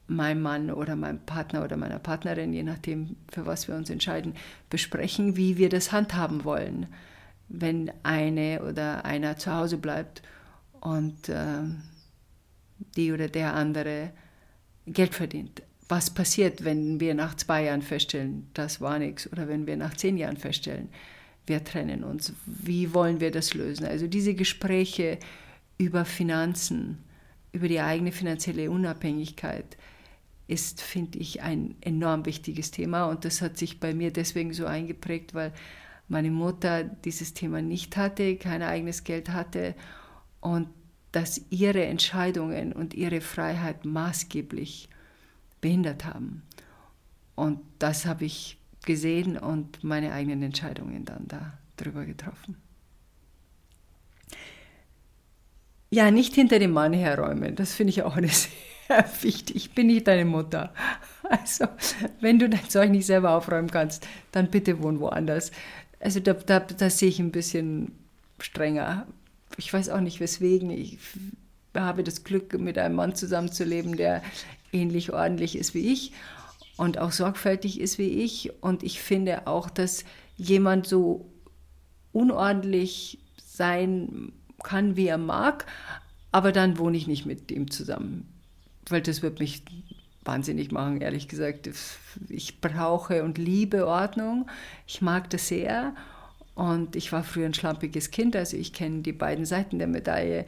meinem 0.06 0.42
Mann 0.42 0.70
oder 0.70 0.96
meinem 0.96 1.20
Partner 1.20 1.62
oder 1.64 1.76
meiner 1.76 2.00
Partnerin, 2.00 2.52
je 2.52 2.64
nachdem, 2.64 3.16
für 3.30 3.46
was 3.46 3.68
wir 3.68 3.76
uns 3.76 3.90
entscheiden, 3.90 4.34
besprechen, 4.68 5.36
wie 5.36 5.56
wir 5.56 5.68
das 5.68 5.92
handhaben 5.92 6.44
wollen, 6.44 6.86
wenn 7.48 7.92
eine 8.02 8.62
oder 8.62 9.04
einer 9.04 9.36
zu 9.36 9.54
Hause 9.54 9.76
bleibt 9.76 10.22
und 10.80 11.28
äh, 11.28 11.62
die 12.96 13.12
oder 13.12 13.28
der 13.28 13.54
andere 13.54 14.10
Geld 14.86 15.14
verdient. 15.14 15.62
Was 15.88 16.10
passiert, 16.10 16.64
wenn 16.64 16.98
wir 17.00 17.14
nach 17.14 17.36
zwei 17.36 17.64
Jahren 17.64 17.82
feststellen, 17.82 18.48
das 18.54 18.80
war 18.80 18.98
nichts, 18.98 19.30
oder 19.32 19.48
wenn 19.48 19.66
wir 19.66 19.76
nach 19.76 19.96
zehn 19.96 20.16
Jahren 20.16 20.36
feststellen, 20.36 20.88
wir 21.46 21.64
trennen 21.64 22.04
uns? 22.04 22.32
Wie 22.46 22.94
wollen 22.94 23.20
wir 23.20 23.30
das 23.30 23.54
lösen? 23.54 23.86
Also 23.86 24.06
diese 24.06 24.34
Gespräche 24.34 25.18
über 25.78 26.04
Finanzen, 26.04 26.98
über 27.52 27.68
die 27.68 27.80
eigene 27.80 28.12
finanzielle 28.12 28.70
Unabhängigkeit, 28.70 29.76
ist, 30.46 30.82
finde 30.82 31.18
ich, 31.18 31.42
ein 31.42 31.76
enorm 31.80 32.26
wichtiges 32.26 32.70
Thema. 32.70 33.06
Und 33.06 33.24
das 33.24 33.40
hat 33.40 33.56
sich 33.56 33.80
bei 33.80 33.94
mir 33.94 34.12
deswegen 34.12 34.52
so 34.52 34.66
eingeprägt, 34.66 35.32
weil 35.32 35.52
meine 36.08 36.30
Mutter 36.30 36.82
dieses 36.82 37.34
Thema 37.34 37.62
nicht 37.62 37.96
hatte, 37.96 38.36
kein 38.36 38.62
eigenes 38.62 39.04
Geld 39.04 39.30
hatte 39.30 39.74
und 40.40 40.68
dass 41.12 41.40
ihre 41.50 41.84
Entscheidungen 41.84 42.72
und 42.72 42.94
ihre 42.94 43.20
Freiheit 43.20 43.84
maßgeblich 43.84 44.88
behindert 45.60 46.04
haben. 46.04 46.42
Und 47.36 47.60
das 47.78 48.06
habe 48.06 48.24
ich 48.24 48.59
gesehen 48.86 49.36
und 49.36 49.84
meine 49.84 50.12
eigenen 50.12 50.42
Entscheidungen 50.42 51.04
dann 51.04 51.26
darüber 51.76 52.04
getroffen. 52.04 52.56
Ja, 55.90 56.10
nicht 56.10 56.34
hinter 56.34 56.58
dem 56.58 56.70
Mann 56.70 56.92
herräumen, 56.92 57.56
das 57.56 57.74
finde 57.74 57.90
ich 57.90 58.02
auch 58.02 58.16
eine 58.16 58.28
sehr 58.90 59.04
wichtig. 59.22 59.56
Ich 59.56 59.72
bin 59.72 59.88
nicht 59.88 60.06
deine 60.06 60.24
Mutter. 60.24 60.72
Also, 61.28 61.66
wenn 62.20 62.38
du 62.38 62.48
dein 62.48 62.68
Zeug 62.68 62.90
nicht 62.90 63.06
selber 63.06 63.32
aufräumen 63.32 63.70
kannst, 63.70 64.06
dann 64.32 64.50
bitte 64.50 64.82
wohn 64.82 65.00
woanders. 65.00 65.50
Also, 65.98 66.20
da, 66.20 66.32
da, 66.32 66.60
da 66.60 66.90
sehe 66.90 67.08
ich 67.08 67.18
ein 67.18 67.32
bisschen 67.32 67.92
strenger. 68.38 69.06
Ich 69.56 69.72
weiß 69.72 69.90
auch 69.90 70.00
nicht 70.00 70.20
weswegen. 70.20 70.70
Ich 70.70 70.98
habe 71.74 72.02
das 72.02 72.24
Glück, 72.24 72.58
mit 72.58 72.78
einem 72.78 72.96
Mann 72.96 73.14
zusammenzuleben, 73.14 73.96
der 73.96 74.22
ähnlich 74.72 75.12
ordentlich 75.12 75.56
ist 75.56 75.74
wie 75.74 75.92
ich 75.92 76.12
und 76.80 76.98
auch 76.98 77.12
sorgfältig 77.12 77.80
ist 77.80 77.98
wie 77.98 78.08
ich. 78.08 78.52
Und 78.62 78.82
ich 78.82 79.00
finde 79.00 79.46
auch, 79.46 79.70
dass 79.70 80.04
jemand 80.36 80.86
so 80.86 81.30
unordentlich 82.12 83.18
sein 83.44 84.32
kann, 84.62 84.96
wie 84.96 85.06
er 85.06 85.18
mag, 85.18 85.66
aber 86.32 86.52
dann 86.52 86.78
wohne 86.78 86.96
ich 86.96 87.06
nicht 87.06 87.26
mit 87.26 87.50
ihm 87.50 87.70
zusammen 87.70 88.26
weil 88.90 89.00
das 89.00 89.22
wird 89.22 89.40
mich 89.40 89.62
wahnsinnig 90.24 90.70
machen, 90.70 91.00
ehrlich 91.00 91.28
gesagt. 91.28 91.70
Ich 92.28 92.60
brauche 92.60 93.24
und 93.24 93.38
liebe 93.38 93.86
Ordnung. 93.86 94.48
Ich 94.86 95.00
mag 95.00 95.30
das 95.30 95.48
sehr. 95.48 95.94
Und 96.54 96.96
ich 96.96 97.12
war 97.12 97.22
früher 97.22 97.46
ein 97.46 97.54
schlampiges 97.54 98.10
Kind, 98.10 98.36
also 98.36 98.56
ich 98.56 98.72
kenne 98.74 99.00
die 99.00 99.12
beiden 99.12 99.46
Seiten 99.46 99.78
der 99.78 99.88
Medaille. 99.88 100.44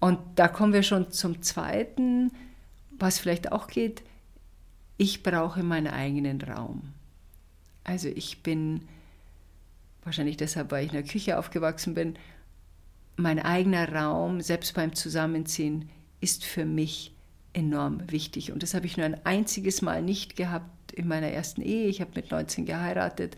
Und 0.00 0.18
da 0.36 0.48
kommen 0.48 0.72
wir 0.72 0.82
schon 0.82 1.10
zum 1.10 1.42
Zweiten, 1.42 2.32
was 2.98 3.18
vielleicht 3.18 3.52
auch 3.52 3.66
geht. 3.66 4.02
Ich 4.96 5.22
brauche 5.22 5.62
meinen 5.62 5.88
eigenen 5.88 6.40
Raum. 6.40 6.92
Also 7.82 8.08
ich 8.08 8.42
bin, 8.42 8.82
wahrscheinlich 10.04 10.36
deshalb, 10.36 10.70
weil 10.70 10.86
ich 10.86 10.92
in 10.92 11.02
der 11.02 11.10
Küche 11.10 11.38
aufgewachsen 11.38 11.94
bin, 11.94 12.16
mein 13.16 13.38
eigener 13.38 13.92
Raum, 13.92 14.40
selbst 14.40 14.74
beim 14.74 14.94
Zusammenziehen, 14.94 15.88
ist 16.20 16.44
für 16.44 16.64
mich 16.64 17.12
enorm 17.52 18.10
wichtig. 18.10 18.52
Und 18.52 18.62
das 18.62 18.74
habe 18.74 18.86
ich 18.86 18.96
nur 18.96 19.06
ein 19.06 19.24
einziges 19.24 19.82
Mal 19.82 20.02
nicht 20.02 20.36
gehabt 20.36 20.92
in 20.92 21.06
meiner 21.06 21.28
ersten 21.28 21.62
Ehe. 21.62 21.86
Ich 21.86 22.00
habe 22.00 22.10
mit 22.14 22.30
19 22.30 22.66
geheiratet 22.66 23.36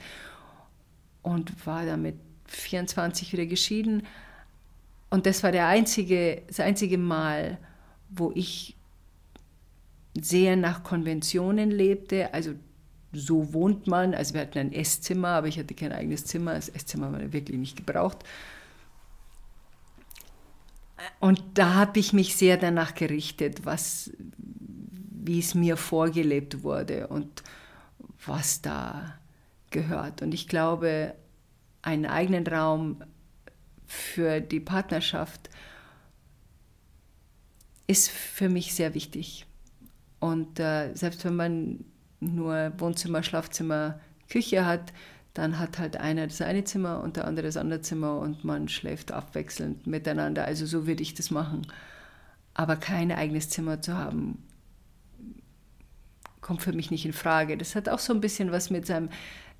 und 1.22 1.66
war 1.66 1.84
dann 1.84 2.02
mit 2.02 2.16
24 2.46 3.32
wieder 3.32 3.46
geschieden. 3.46 4.06
Und 5.10 5.26
das 5.26 5.42
war 5.42 5.52
der 5.52 5.66
einzige, 5.66 6.42
das 6.46 6.60
einzige 6.60 6.98
Mal, 6.98 7.58
wo 8.08 8.32
ich 8.34 8.75
sehr 10.20 10.56
nach 10.56 10.82
Konventionen 10.82 11.70
lebte. 11.70 12.32
Also 12.34 12.54
so 13.12 13.52
wohnt 13.52 13.86
man. 13.86 14.14
Also 14.14 14.34
wir 14.34 14.42
hatten 14.42 14.58
ein 14.58 14.72
Esszimmer, 14.72 15.28
aber 15.28 15.48
ich 15.48 15.58
hatte 15.58 15.74
kein 15.74 15.92
eigenes 15.92 16.24
Zimmer. 16.24 16.54
Das 16.54 16.68
Esszimmer 16.68 17.12
war 17.12 17.32
wirklich 17.32 17.58
nicht 17.58 17.76
gebraucht. 17.76 18.24
Und 21.20 21.42
da 21.54 21.74
habe 21.74 21.98
ich 21.98 22.12
mich 22.12 22.36
sehr 22.36 22.56
danach 22.56 22.94
gerichtet, 22.94 23.64
was, 23.64 24.10
wie 24.38 25.38
es 25.38 25.54
mir 25.54 25.76
vorgelebt 25.76 26.62
wurde 26.62 27.08
und 27.08 27.42
was 28.24 28.62
da 28.62 29.18
gehört. 29.70 30.22
Und 30.22 30.32
ich 30.32 30.48
glaube, 30.48 31.14
einen 31.82 32.06
eigenen 32.06 32.46
Raum 32.46 33.02
für 33.86 34.40
die 34.40 34.60
Partnerschaft 34.60 35.48
ist 37.86 38.10
für 38.10 38.48
mich 38.48 38.74
sehr 38.74 38.94
wichtig. 38.94 39.45
Und 40.20 40.58
äh, 40.58 40.94
selbst 40.94 41.24
wenn 41.24 41.36
man 41.36 41.84
nur 42.20 42.72
Wohnzimmer, 42.78 43.22
Schlafzimmer, 43.22 44.00
Küche 44.28 44.66
hat, 44.66 44.92
dann 45.34 45.58
hat 45.58 45.78
halt 45.78 45.98
einer 45.98 46.26
das 46.26 46.40
eine 46.40 46.64
Zimmer 46.64 47.02
und 47.02 47.16
der 47.16 47.26
andere 47.26 47.46
das 47.46 47.58
andere 47.58 47.82
Zimmer 47.82 48.18
und 48.18 48.44
man 48.44 48.68
schläft 48.68 49.12
abwechselnd 49.12 49.86
miteinander. 49.86 50.46
Also 50.46 50.64
so 50.64 50.86
würde 50.86 51.02
ich 51.02 51.14
das 51.14 51.30
machen. 51.30 51.66
Aber 52.54 52.76
kein 52.76 53.12
eigenes 53.12 53.50
Zimmer 53.50 53.82
zu 53.82 53.96
haben, 53.96 54.42
kommt 56.40 56.62
für 56.62 56.72
mich 56.72 56.90
nicht 56.90 57.04
in 57.04 57.12
Frage. 57.12 57.58
Das 57.58 57.74
hat 57.74 57.88
auch 57.88 57.98
so 57.98 58.14
ein 58.14 58.20
bisschen 58.20 58.50
was 58.50 58.70
mit 58.70 58.86
seinem 58.86 59.10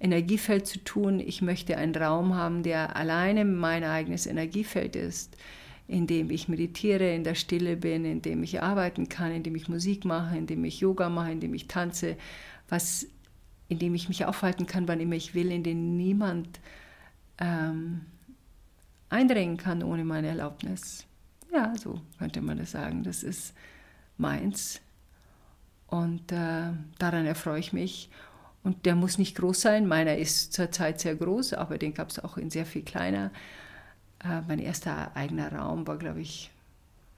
Energiefeld 0.00 0.66
zu 0.66 0.78
tun. 0.78 1.20
Ich 1.20 1.42
möchte 1.42 1.76
einen 1.76 1.94
Raum 1.94 2.34
haben, 2.34 2.62
der 2.62 2.96
alleine 2.96 3.44
mein 3.44 3.84
eigenes 3.84 4.26
Energiefeld 4.26 4.96
ist, 4.96 5.36
in 5.88 6.06
dem 6.06 6.30
ich 6.30 6.48
meditiere, 6.48 7.14
in 7.14 7.24
der 7.24 7.34
Stille 7.34 7.76
bin, 7.76 8.04
in 8.04 8.22
dem 8.22 8.42
ich 8.42 8.62
arbeiten 8.62 9.08
kann, 9.08 9.32
in 9.32 9.42
dem 9.42 9.54
ich 9.54 9.68
Musik 9.68 10.04
mache, 10.04 10.36
in 10.36 10.46
dem 10.46 10.64
ich 10.64 10.80
Yoga 10.80 11.08
mache, 11.08 11.32
in 11.32 11.40
dem 11.40 11.54
ich 11.54 11.68
tanze, 11.68 12.16
was 12.68 13.06
in 13.68 13.78
dem 13.78 13.94
ich 13.94 14.08
mich 14.08 14.24
aufhalten 14.24 14.66
kann, 14.66 14.88
wann 14.88 15.00
immer 15.00 15.16
ich 15.16 15.34
will, 15.34 15.50
in 15.50 15.62
den 15.62 15.96
niemand 15.96 16.60
ähm, 17.38 18.02
eindringen 19.08 19.56
kann 19.56 19.82
ohne 19.82 20.04
meine 20.04 20.28
Erlaubnis. 20.28 21.04
Ja, 21.52 21.74
so 21.76 22.00
könnte 22.18 22.40
man 22.40 22.58
das 22.58 22.72
sagen. 22.72 23.02
Das 23.02 23.22
ist 23.22 23.54
meins. 24.16 24.80
Und 25.86 26.32
äh, 26.32 26.72
daran 26.98 27.26
erfreue 27.26 27.60
ich 27.60 27.72
mich. 27.72 28.10
Und 28.62 28.84
der 28.84 28.96
muss 28.96 29.18
nicht 29.18 29.36
groß 29.36 29.60
sein. 29.60 29.86
Meiner 29.86 30.16
ist 30.16 30.52
zurzeit 30.52 31.00
sehr 31.00 31.14
groß, 31.14 31.52
aber 31.52 31.78
den 31.78 31.94
gab 31.94 32.10
es 32.10 32.18
auch 32.18 32.36
in 32.36 32.50
sehr 32.50 32.66
viel 32.66 32.82
kleiner. 32.82 33.30
Äh, 34.24 34.42
mein 34.48 34.58
erster 34.58 35.14
eigener 35.16 35.52
Raum 35.52 35.86
war, 35.86 35.98
glaube 35.98 36.20
ich, 36.20 36.50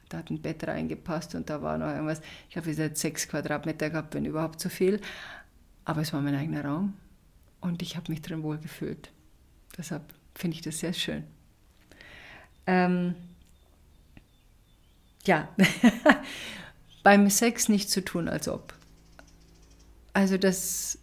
da 0.09 0.19
hat 0.19 0.31
ein 0.31 0.41
Bett 0.41 0.67
reingepasst 0.67 1.35
und 1.35 1.51
da 1.51 1.63
war 1.63 1.79
noch 1.79 1.89
irgendwas. 1.89 2.21
Ich 2.49 2.57
habe 2.57 2.71
jetzt 2.71 3.01
sechs 3.01 3.29
Quadratmeter 3.29 3.91
gehabt, 3.91 4.15
wenn 4.15 4.25
überhaupt 4.25 4.61
so 4.61 4.69
viel. 4.69 5.01
Aber 5.85 6.03
es 6.03 6.13
war 6.13 6.21
mein 6.21 6.35
eigener 6.35 6.65
Raum 6.65 6.95
und 7.61 7.83
ich 7.83 7.97
habe 7.97 8.11
mich 8.11 8.23
drin 8.23 8.43
wohlgefühlt. 8.43 9.11
Deshalb 9.77 10.03
finde 10.35 10.57
ich 10.57 10.63
das 10.63 10.79
sehr 10.79 10.93
schön. 10.93 11.25
Ähm, 12.67 13.15
ja, 15.25 15.49
beim 17.03 17.29
Sex 17.31 17.69
nicht 17.69 17.91
zu 17.91 18.05
tun, 18.05 18.29
als 18.29 18.49
ob. 18.49 18.75
Also 20.13 20.37
das 20.37 20.99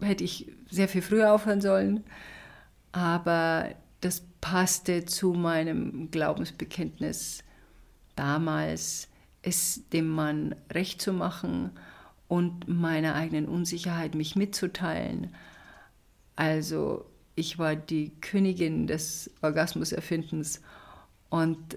hätte 0.00 0.24
ich 0.24 0.52
sehr 0.70 0.88
viel 0.88 1.02
früher 1.02 1.32
aufhören 1.32 1.60
sollen, 1.60 2.04
aber 2.92 3.74
das 4.06 4.22
passte 4.40 5.04
zu 5.04 5.32
meinem 5.32 6.12
Glaubensbekenntnis 6.12 7.42
damals, 8.14 9.08
es 9.42 9.82
dem 9.92 10.08
Mann 10.08 10.54
recht 10.70 11.02
zu 11.02 11.12
machen 11.12 11.72
und 12.28 12.68
meiner 12.68 13.16
eigenen 13.16 13.48
Unsicherheit 13.48 14.14
mich 14.14 14.36
mitzuteilen. 14.36 15.34
Also 16.36 17.04
ich 17.34 17.58
war 17.58 17.74
die 17.74 18.12
Königin 18.20 18.86
des 18.86 19.28
Orgasmuserfindens 19.42 20.62
und 21.28 21.76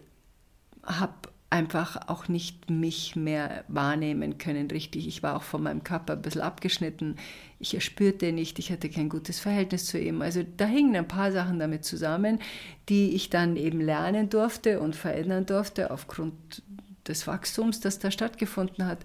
habe 0.83 1.29
einfach 1.49 2.07
auch 2.07 2.27
nicht 2.27 2.69
mich 2.69 3.15
mehr 3.15 3.63
wahrnehmen 3.67 4.37
können, 4.37 4.69
richtig. 4.69 5.07
Ich 5.07 5.23
war 5.23 5.35
auch 5.35 5.41
von 5.41 5.63
meinem 5.63 5.83
Körper 5.83 6.13
ein 6.13 6.21
bisschen 6.21 6.41
abgeschnitten. 6.41 7.15
Ich 7.59 7.73
erspürte 7.73 8.31
nicht, 8.31 8.59
ich 8.59 8.71
hatte 8.71 8.89
kein 8.89 9.09
gutes 9.09 9.39
Verhältnis 9.39 9.85
zu 9.85 9.99
ihm. 9.99 10.21
Also 10.21 10.43
da 10.57 10.65
hingen 10.65 10.95
ein 10.95 11.07
paar 11.07 11.31
Sachen 11.31 11.59
damit 11.59 11.85
zusammen, 11.85 12.39
die 12.87 13.15
ich 13.15 13.29
dann 13.29 13.55
eben 13.55 13.81
lernen 13.81 14.29
durfte 14.29 14.79
und 14.79 14.95
verändern 14.95 15.45
durfte 15.45 15.89
aufgrund 15.89 16.61
des 17.07 17.25
Wachstums, 17.25 17.79
das 17.79 17.97
da 17.97 18.11
stattgefunden 18.11 18.85
hat. 18.85 18.99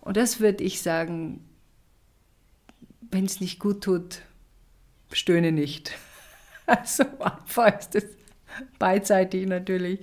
Und 0.00 0.16
das 0.16 0.40
würde 0.40 0.64
ich 0.64 0.80
sagen, 0.80 1.44
wenn 3.10 3.26
es 3.26 3.40
nicht 3.40 3.58
gut 3.58 3.84
tut, 3.84 4.22
stöhne 5.12 5.52
nicht. 5.52 5.92
Also 6.64 7.02
einfach 7.18 7.80
ist 7.80 7.96
es 7.96 8.04
beidseitig 8.78 9.48
natürlich 9.48 9.98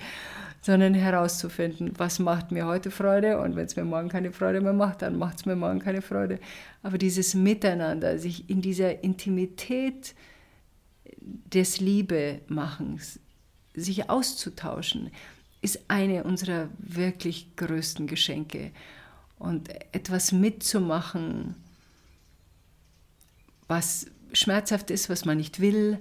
sondern 0.62 0.94
herauszufinden, 0.94 1.94
was 1.98 2.20
macht 2.20 2.52
mir 2.52 2.66
heute 2.66 2.92
Freude 2.92 3.40
und 3.40 3.56
wenn 3.56 3.66
es 3.66 3.76
mir 3.76 3.86
morgen 3.86 4.10
keine 4.10 4.32
Freude 4.32 4.62
mehr 4.62 4.74
macht, 4.74 5.02
dann 5.02 5.18
macht 5.18 5.38
es 5.38 5.46
mir 5.46 5.56
morgen 5.56 5.80
keine 5.80 6.02
Freude. 6.02 6.40
Aber 6.84 6.98
dieses 6.98 7.34
Miteinander, 7.34 8.20
sich 8.20 8.50
in 8.50 8.62
dieser 8.62 9.04
Intimität 9.04 10.16
des 11.22 11.80
Liebemachens, 11.80 13.20
sich 13.74 14.10
auszutauschen, 14.10 15.12
ist 15.62 15.80
eine 15.88 16.24
unserer 16.24 16.70
wirklich 16.78 17.56
größten 17.56 18.08
Geschenke. 18.08 18.72
Und 19.38 19.70
etwas 19.94 20.32
mitzumachen, 20.32 21.56
was 23.68 24.08
schmerzhaft 24.34 24.92
ist, 24.92 25.10
was 25.10 25.24
man 25.24 25.38
nicht 25.38 25.60
will, 25.62 26.00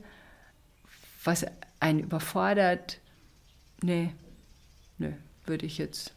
was 1.23 1.47
einen 1.81 2.00
überfordert, 2.00 2.99
nee, 3.83 4.11
nö, 4.99 5.12
würde 5.47 5.67
ich 5.67 5.78
jetzt 5.78 6.12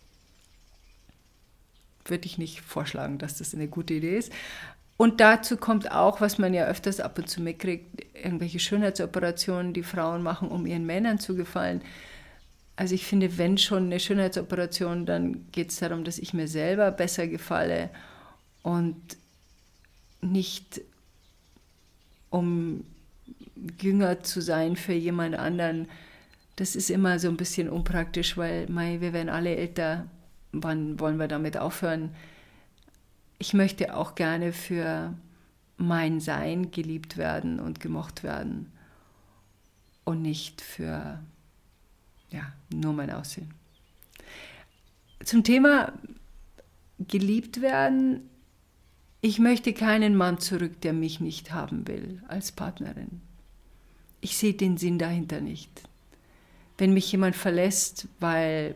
würde 2.06 2.26
ich 2.26 2.38
nicht 2.38 2.62
vorschlagen, 2.62 3.18
dass 3.18 3.38
das 3.38 3.54
eine 3.54 3.68
gute 3.68 3.94
Idee 3.94 4.18
ist. 4.18 4.32
Und 4.98 5.20
dazu 5.20 5.58
kommt 5.58 5.92
auch, 5.92 6.22
was 6.22 6.38
man 6.38 6.54
ja 6.54 6.66
öfters 6.66 7.00
ab 7.00 7.18
und 7.18 7.30
zu 7.30 7.42
mitkriegt, 7.42 8.06
irgendwelche 8.14 8.60
Schönheitsoperationen, 8.60 9.74
die 9.74 9.84
Frauen 9.84 10.22
machen, 10.22 10.50
um 10.50 10.68
ihren 10.68 10.86
Männern 10.86 11.20
zu 11.20 11.36
gefallen. 11.36 11.82
Also 12.76 12.96
ich 12.96 13.06
finde, 13.06 13.38
wenn 13.38 13.58
schon 13.58 13.86
eine 13.86 14.00
Schönheitsoperation, 14.00 15.06
dann 15.06 15.52
geht 15.52 15.72
es 15.72 15.80
darum, 15.80 16.04
dass 16.04 16.20
ich 16.20 16.34
mir 16.34 16.48
selber 16.48 16.92
besser 16.92 17.28
gefalle 17.28 17.90
und 18.62 19.00
nicht 20.22 20.82
um 22.30 22.84
jünger 23.82 24.24
zu 24.24 24.42
sein 24.42 24.76
für 24.76 24.94
jemand 24.94 25.36
anderen, 25.36 25.88
das 26.56 26.76
ist 26.76 26.90
immer 26.90 27.20
so 27.20 27.30
ein 27.30 27.38
bisschen 27.38 27.70
unpraktisch, 27.70 28.38
weil 28.38 28.70
mei, 28.70 29.02
wir 29.02 29.14
werden 29.14 29.30
alle 29.30 29.56
älter. 29.56 30.08
Wann 30.52 31.00
wollen 31.00 31.18
wir 31.18 31.28
damit 31.28 31.58
aufhören? 31.58 32.14
Ich 33.40 33.54
möchte 33.54 33.96
auch 33.96 34.16
gerne 34.16 34.54
für 34.54 35.14
mein 35.78 36.20
Sein 36.20 36.72
geliebt 36.72 37.18
werden 37.18 37.60
und 37.60 37.80
gemocht 37.80 38.24
werden 38.24 38.72
und 40.04 40.22
nicht 40.22 40.62
für 40.62 41.20
ja, 42.30 42.54
nur 42.70 42.94
mein 42.94 43.10
Aussehen. 43.10 43.54
Zum 45.24 45.44
Thema 45.44 45.94
geliebt 47.00 47.62
werden, 47.62 48.30
ich 49.22 49.40
möchte 49.40 49.74
keinen 49.74 50.16
Mann 50.16 50.40
zurück, 50.40 50.82
der 50.82 50.94
mich 50.94 51.20
nicht 51.20 51.52
haben 51.52 51.88
will 51.88 52.22
als 52.28 52.52
Partnerin. 52.52 53.22
Ich 54.20 54.38
sehe 54.38 54.54
den 54.54 54.78
Sinn 54.78 55.00
dahinter 55.00 55.42
nicht 55.42 55.90
wenn 56.82 56.96
mich 56.96 57.12
jemand 57.12 57.36
verlässt, 57.36 58.08
weil 58.20 58.74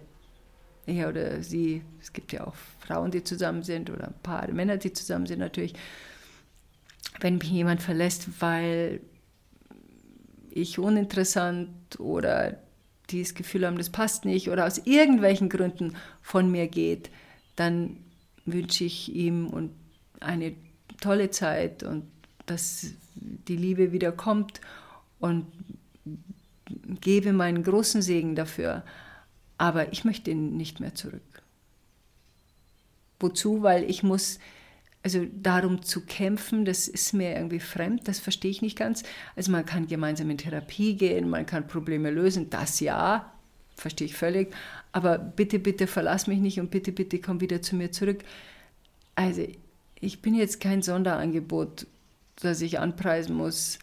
er 0.86 1.10
oder 1.10 1.42
sie, 1.42 1.82
es 2.00 2.14
gibt 2.14 2.34
ja 2.34 2.46
auch 2.46 2.54
Frauen, 2.80 3.10
die 3.10 3.24
zusammen 3.24 3.64
sind 3.64 3.90
oder 3.90 4.10
ein 4.10 4.22
paar 4.22 4.48
Männer, 4.52 4.78
die 4.78 4.94
zusammen 4.94 5.26
sind 5.26 5.40
natürlich, 5.40 5.74
wenn 7.20 7.40
mich 7.40 7.50
jemand 7.50 7.82
verlässt, 7.82 8.28
weil 8.42 9.00
ich 10.52 10.78
uninteressant 10.78 12.00
oder 12.00 12.60
die 13.10 13.24
das 13.24 13.34
Gefühl 13.34 13.66
haben, 13.66 13.80
das 13.80 13.90
passt 13.90 14.24
nicht 14.24 14.52
oder 14.52 14.68
aus 14.68 14.78
irgendwelchen 14.86 15.50
Gründen 15.50 15.96
von 16.22 16.52
mir 16.52 16.68
geht, 16.68 17.10
dann 17.56 17.98
wünsche 18.46 18.84
ich 18.84 19.16
ihm 19.16 19.48
und 19.48 19.72
eine 20.20 20.54
tolle 21.02 21.32
Zeit 21.32 21.82
und 21.82 22.06
dass 22.46 22.86
die 23.16 23.58
Liebe 23.58 23.92
wieder 23.92 24.12
kommt 24.12 24.62
und 25.20 25.48
gebe 27.02 27.34
meinen 27.34 27.64
großen 27.64 28.02
Segen 28.02 28.36
dafür, 28.36 28.84
aber 29.58 29.92
ich 29.94 30.04
möchte 30.04 30.34
nicht 30.34 30.80
mehr 30.80 30.96
zurück. 30.96 31.22
Wozu? 33.20 33.64
Weil 33.64 33.90
ich 33.90 34.04
muss, 34.04 34.40
also 35.04 35.26
darum 35.32 35.84
zu 35.84 36.02
kämpfen, 36.02 36.66
das 36.66 36.88
ist 36.88 37.14
mir 37.14 37.36
irgendwie 37.36 37.60
fremd, 37.60 38.08
das 38.08 38.20
verstehe 38.20 38.52
ich 38.52 38.62
nicht 38.62 38.78
ganz. 38.78 39.04
Also 39.36 39.52
man 39.52 39.66
kann 39.66 39.88
gemeinsam 39.88 40.30
in 40.30 40.38
Therapie 40.38 40.96
gehen, 40.96 41.30
man 41.30 41.46
kann 41.46 41.68
Probleme 41.68 42.10
lösen, 42.10 42.50
das 42.50 42.80
ja, 42.80 43.32
verstehe 43.76 44.08
ich 44.08 44.16
völlig, 44.16 44.54
aber 44.92 45.18
bitte, 45.18 45.60
bitte 45.60 45.88
verlass 45.88 46.28
mich 46.28 46.40
nicht 46.40 46.60
und 46.60 46.72
bitte, 46.72 46.92
bitte 46.92 47.20
komm 47.20 47.42
wieder 47.42 47.62
zu 47.62 47.76
mir 47.76 47.92
zurück. 47.92 48.24
Also 49.16 49.48
ich 50.00 50.22
bin 50.22 50.36
jetzt 50.36 50.60
kein 50.60 50.82
Sonderangebot, 50.82 51.88
das 52.42 52.62
ich 52.62 52.80
anpreisen 52.80 53.36
muss 53.36 53.80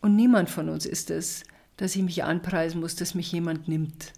und 0.00 0.14
niemand 0.14 0.50
von 0.50 0.68
uns 0.68 0.86
ist 0.86 1.10
es 1.10 1.44
dass 1.76 1.96
ich 1.96 2.02
mich 2.02 2.24
anpreisen 2.24 2.80
muss, 2.80 2.96
dass 2.96 3.14
mich 3.14 3.32
jemand 3.32 3.68
nimmt. 3.68 4.12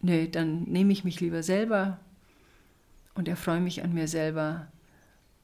Nö, 0.00 0.28
dann 0.28 0.64
nehme 0.64 0.92
ich 0.92 1.04
mich 1.04 1.20
lieber 1.20 1.42
selber 1.42 1.98
und 3.14 3.28
erfreue 3.28 3.60
mich 3.60 3.82
an 3.82 3.94
mir 3.94 4.08
selber. 4.08 4.68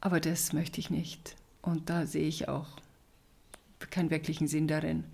Aber 0.01 0.21
das 0.21 0.53
möchte 0.53 0.81
ich 0.81 0.91
nicht. 0.91 1.37
Und 1.63 1.91
da 1.91 2.07
sehe 2.07 2.27
ich 2.27 2.49
auch 2.49 2.69
keinen 3.91 4.11
wirklichen 4.11 4.47
Sinn 4.47 4.69
darin, 4.69 5.05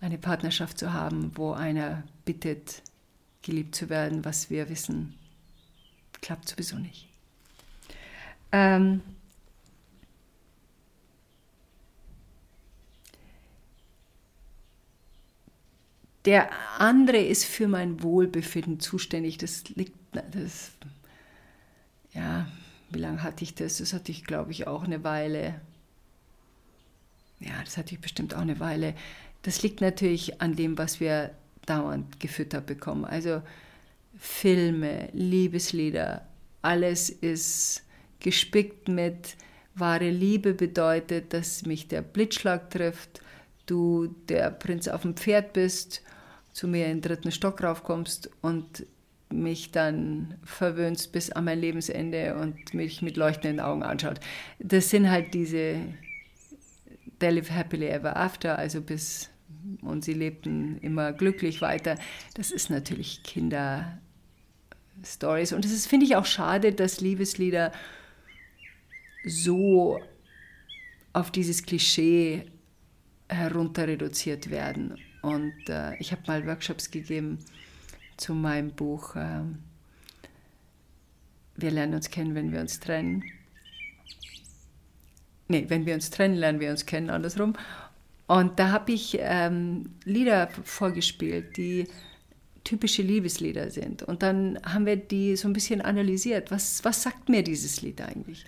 eine 0.00 0.18
Partnerschaft 0.18 0.78
zu 0.78 0.92
haben, 0.92 1.32
wo 1.36 1.52
einer 1.52 2.02
bittet, 2.24 2.82
geliebt 3.42 3.74
zu 3.74 3.88
werden, 3.88 4.24
was 4.24 4.50
wir 4.50 4.68
wissen, 4.68 5.14
klappt 6.20 6.48
sowieso 6.48 6.76
nicht. 6.78 7.08
Ähm, 8.52 9.00
Der 16.24 16.50
andere 16.78 17.18
ist 17.18 17.44
für 17.44 17.68
mein 17.68 18.02
Wohlbefinden 18.02 18.80
zuständig. 18.80 19.38
Das 19.38 19.68
liegt, 19.70 19.94
das, 20.12 20.72
ja, 22.12 22.46
wie 22.90 22.98
lange 22.98 23.22
hatte 23.22 23.44
ich 23.44 23.54
das? 23.54 23.78
Das 23.78 23.92
hatte 23.92 24.10
ich, 24.10 24.24
glaube 24.24 24.52
ich, 24.52 24.66
auch 24.66 24.84
eine 24.84 25.04
Weile. 25.04 25.60
Ja, 27.40 27.52
das 27.62 27.76
hatte 27.76 27.94
ich 27.94 28.00
bestimmt 28.00 28.34
auch 28.34 28.40
eine 28.40 28.58
Weile. 28.58 28.94
Das 29.42 29.62
liegt 29.62 29.82
natürlich 29.82 30.40
an 30.40 30.56
dem, 30.56 30.78
was 30.78 31.00
wir 31.00 31.32
dauernd 31.66 32.20
gefüttert 32.20 32.66
bekommen. 32.66 33.04
Also 33.04 33.42
Filme, 34.18 35.10
Liebeslieder, 35.12 36.26
alles 36.62 37.10
ist 37.10 37.82
gespickt 38.20 38.88
mit 38.88 39.36
wahre 39.74 40.08
Liebe 40.08 40.54
bedeutet, 40.54 41.34
dass 41.34 41.66
mich 41.66 41.88
der 41.88 42.00
Blitzschlag 42.00 42.70
trifft, 42.70 43.20
du 43.66 44.14
der 44.28 44.50
Prinz 44.50 44.88
auf 44.88 45.02
dem 45.02 45.16
Pferd 45.16 45.52
bist 45.52 46.02
zu 46.54 46.66
mir 46.68 46.86
in 46.86 47.00
den 47.00 47.02
dritten 47.02 47.32
Stock 47.32 47.62
raufkommst 47.62 48.30
und 48.40 48.86
mich 49.28 49.72
dann 49.72 50.38
verwöhnst 50.44 51.12
bis 51.12 51.28
an 51.30 51.44
mein 51.44 51.58
Lebensende 51.58 52.36
und 52.36 52.72
mich 52.72 53.02
mit 53.02 53.18
leuchtenden 53.18 53.60
Augen 53.60 53.82
anschaut. 53.82 54.20
Das 54.60 54.88
sind 54.88 55.10
halt 55.10 55.34
diese 55.34 55.80
They 57.18 57.30
live 57.30 57.50
happily 57.50 57.88
ever 57.88 58.16
after, 58.16 58.56
also 58.56 58.80
bis 58.80 59.28
und 59.82 60.04
sie 60.04 60.12
lebten 60.12 60.78
immer 60.78 61.12
glücklich 61.12 61.60
weiter. 61.60 61.96
Das 62.34 62.52
ist 62.52 62.70
natürlich 62.70 63.24
Kinder-Stories. 63.24 65.52
Und 65.54 65.64
es 65.64 65.86
finde 65.86 66.06
ich, 66.06 66.14
auch 66.16 66.26
schade, 66.26 66.72
dass 66.72 67.00
Liebeslieder 67.00 67.72
so 69.26 69.98
auf 71.14 71.30
dieses 71.30 71.64
Klischee 71.64 72.44
herunter 73.28 73.88
reduziert 73.88 74.50
werden. 74.50 74.98
Und 75.24 75.54
äh, 75.68 75.96
ich 75.96 76.12
habe 76.12 76.22
mal 76.26 76.46
Workshops 76.46 76.90
gegeben 76.90 77.38
zu 78.18 78.34
meinem 78.34 78.70
Buch 78.70 79.16
ähm, 79.16 79.58
Wir 81.56 81.70
lernen 81.70 81.94
uns 81.94 82.10
kennen, 82.10 82.34
wenn 82.34 82.52
wir 82.52 82.60
uns 82.60 82.78
trennen. 82.78 83.24
Nee, 85.48 85.64
wenn 85.68 85.86
wir 85.86 85.94
uns 85.94 86.10
trennen, 86.10 86.34
lernen 86.34 86.60
wir 86.60 86.70
uns 86.70 86.84
kennen, 86.84 87.08
andersrum. 87.08 87.54
Und 88.26 88.58
da 88.58 88.70
habe 88.70 88.92
ich 88.92 89.16
ähm, 89.20 89.90
Lieder 90.04 90.48
vorgespielt, 90.62 91.56
die 91.56 91.86
typische 92.62 93.02
Liebeslieder 93.02 93.70
sind. 93.70 94.02
Und 94.02 94.22
dann 94.22 94.58
haben 94.64 94.86
wir 94.86 94.96
die 94.96 95.36
so 95.36 95.48
ein 95.48 95.52
bisschen 95.52 95.80
analysiert. 95.80 96.50
Was, 96.50 96.84
was 96.84 97.02
sagt 97.02 97.28
mir 97.28 97.42
dieses 97.42 97.82
Lied 97.82 98.00
eigentlich? 98.00 98.44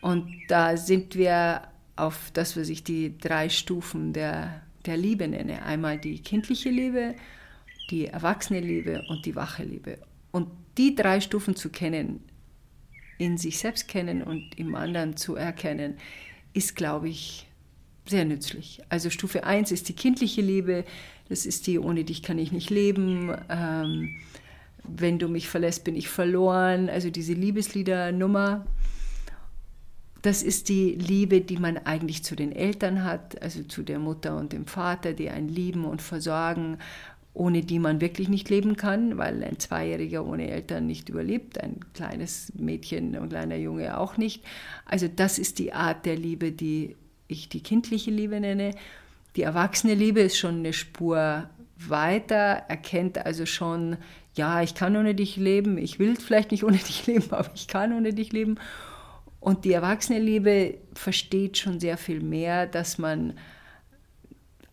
Und 0.00 0.26
da 0.48 0.76
sind 0.76 1.16
wir 1.16 1.62
auf 1.96 2.30
das, 2.32 2.56
was 2.56 2.68
ich 2.68 2.82
die 2.82 3.18
drei 3.18 3.48
Stufen 3.48 4.12
der, 4.12 4.62
der 4.86 4.96
Liebe 4.96 5.28
nenne. 5.28 5.62
Einmal 5.62 5.98
die 5.98 6.18
kindliche 6.20 6.70
Liebe, 6.70 7.14
die 7.90 8.06
erwachsene 8.06 8.60
Liebe 8.60 9.04
und 9.08 9.26
die 9.26 9.36
wache 9.36 9.64
Liebe. 9.64 9.98
Und 10.30 10.48
die 10.78 10.94
drei 10.94 11.20
Stufen 11.20 11.56
zu 11.56 11.68
kennen, 11.68 12.20
in 13.18 13.38
sich 13.38 13.58
selbst 13.58 13.88
kennen 13.88 14.22
und 14.22 14.58
im 14.58 14.74
anderen 14.74 15.16
zu 15.16 15.36
erkennen, 15.36 15.96
ist, 16.54 16.76
glaube 16.76 17.08
ich, 17.08 17.46
sehr 18.06 18.24
nützlich. 18.24 18.82
Also 18.88 19.10
Stufe 19.10 19.44
1 19.44 19.70
ist 19.70 19.88
die 19.88 19.94
kindliche 19.94 20.42
Liebe, 20.42 20.84
das 21.28 21.46
ist 21.46 21.66
die, 21.66 21.78
ohne 21.78 22.04
dich 22.04 22.22
kann 22.22 22.38
ich 22.38 22.52
nicht 22.52 22.70
leben, 22.70 23.32
ähm, 23.48 24.16
wenn 24.84 25.18
du 25.18 25.28
mich 25.28 25.48
verlässt, 25.48 25.84
bin 25.84 25.94
ich 25.94 26.08
verloren, 26.08 26.88
also 26.88 27.10
diese 27.10 27.34
Liebeslieder-Nummer. 27.34 28.66
Das 30.22 30.42
ist 30.42 30.68
die 30.68 30.92
Liebe, 30.92 31.40
die 31.40 31.56
man 31.56 31.78
eigentlich 31.78 32.22
zu 32.22 32.36
den 32.36 32.52
Eltern 32.52 33.04
hat, 33.04 33.42
also 33.42 33.64
zu 33.64 33.82
der 33.82 33.98
Mutter 33.98 34.36
und 34.36 34.52
dem 34.52 34.66
Vater, 34.66 35.12
die 35.12 35.30
einen 35.30 35.48
lieben 35.48 35.84
und 35.84 36.00
versorgen 36.00 36.78
ohne 37.34 37.62
die 37.62 37.78
man 37.78 38.00
wirklich 38.00 38.28
nicht 38.28 38.50
leben 38.50 38.76
kann, 38.76 39.16
weil 39.16 39.42
ein 39.42 39.58
Zweijähriger 39.58 40.26
ohne 40.26 40.50
Eltern 40.50 40.86
nicht 40.86 41.08
überlebt, 41.08 41.58
ein 41.60 41.80
kleines 41.94 42.52
Mädchen 42.54 43.16
und 43.16 43.30
kleiner 43.30 43.56
Junge 43.56 43.98
auch 43.98 44.16
nicht. 44.16 44.44
Also 44.84 45.08
das 45.08 45.38
ist 45.38 45.58
die 45.58 45.72
Art 45.72 46.04
der 46.04 46.16
Liebe, 46.16 46.52
die 46.52 46.96
ich 47.28 47.48
die 47.48 47.62
kindliche 47.62 48.10
Liebe 48.10 48.38
nenne. 48.38 48.74
Die 49.36 49.42
erwachsene 49.42 49.94
Liebe 49.94 50.20
ist 50.20 50.36
schon 50.36 50.58
eine 50.58 50.74
Spur 50.74 51.48
weiter, 51.78 52.64
erkennt 52.68 53.24
also 53.24 53.46
schon, 53.46 53.96
ja, 54.34 54.62
ich 54.62 54.74
kann 54.74 54.96
ohne 54.96 55.14
dich 55.14 55.36
leben, 55.36 55.78
ich 55.78 55.98
will 55.98 56.16
vielleicht 56.16 56.50
nicht 56.50 56.64
ohne 56.64 56.76
dich 56.76 57.06
leben, 57.06 57.32
aber 57.32 57.50
ich 57.54 57.66
kann 57.66 57.94
ohne 57.94 58.12
dich 58.12 58.32
leben. 58.32 58.58
Und 59.42 59.64
die 59.64 59.72
erwachsene 59.72 60.20
Liebe 60.20 60.78
versteht 60.94 61.58
schon 61.58 61.80
sehr 61.80 61.98
viel 61.98 62.20
mehr, 62.20 62.64
dass 62.64 62.96
man 62.96 63.36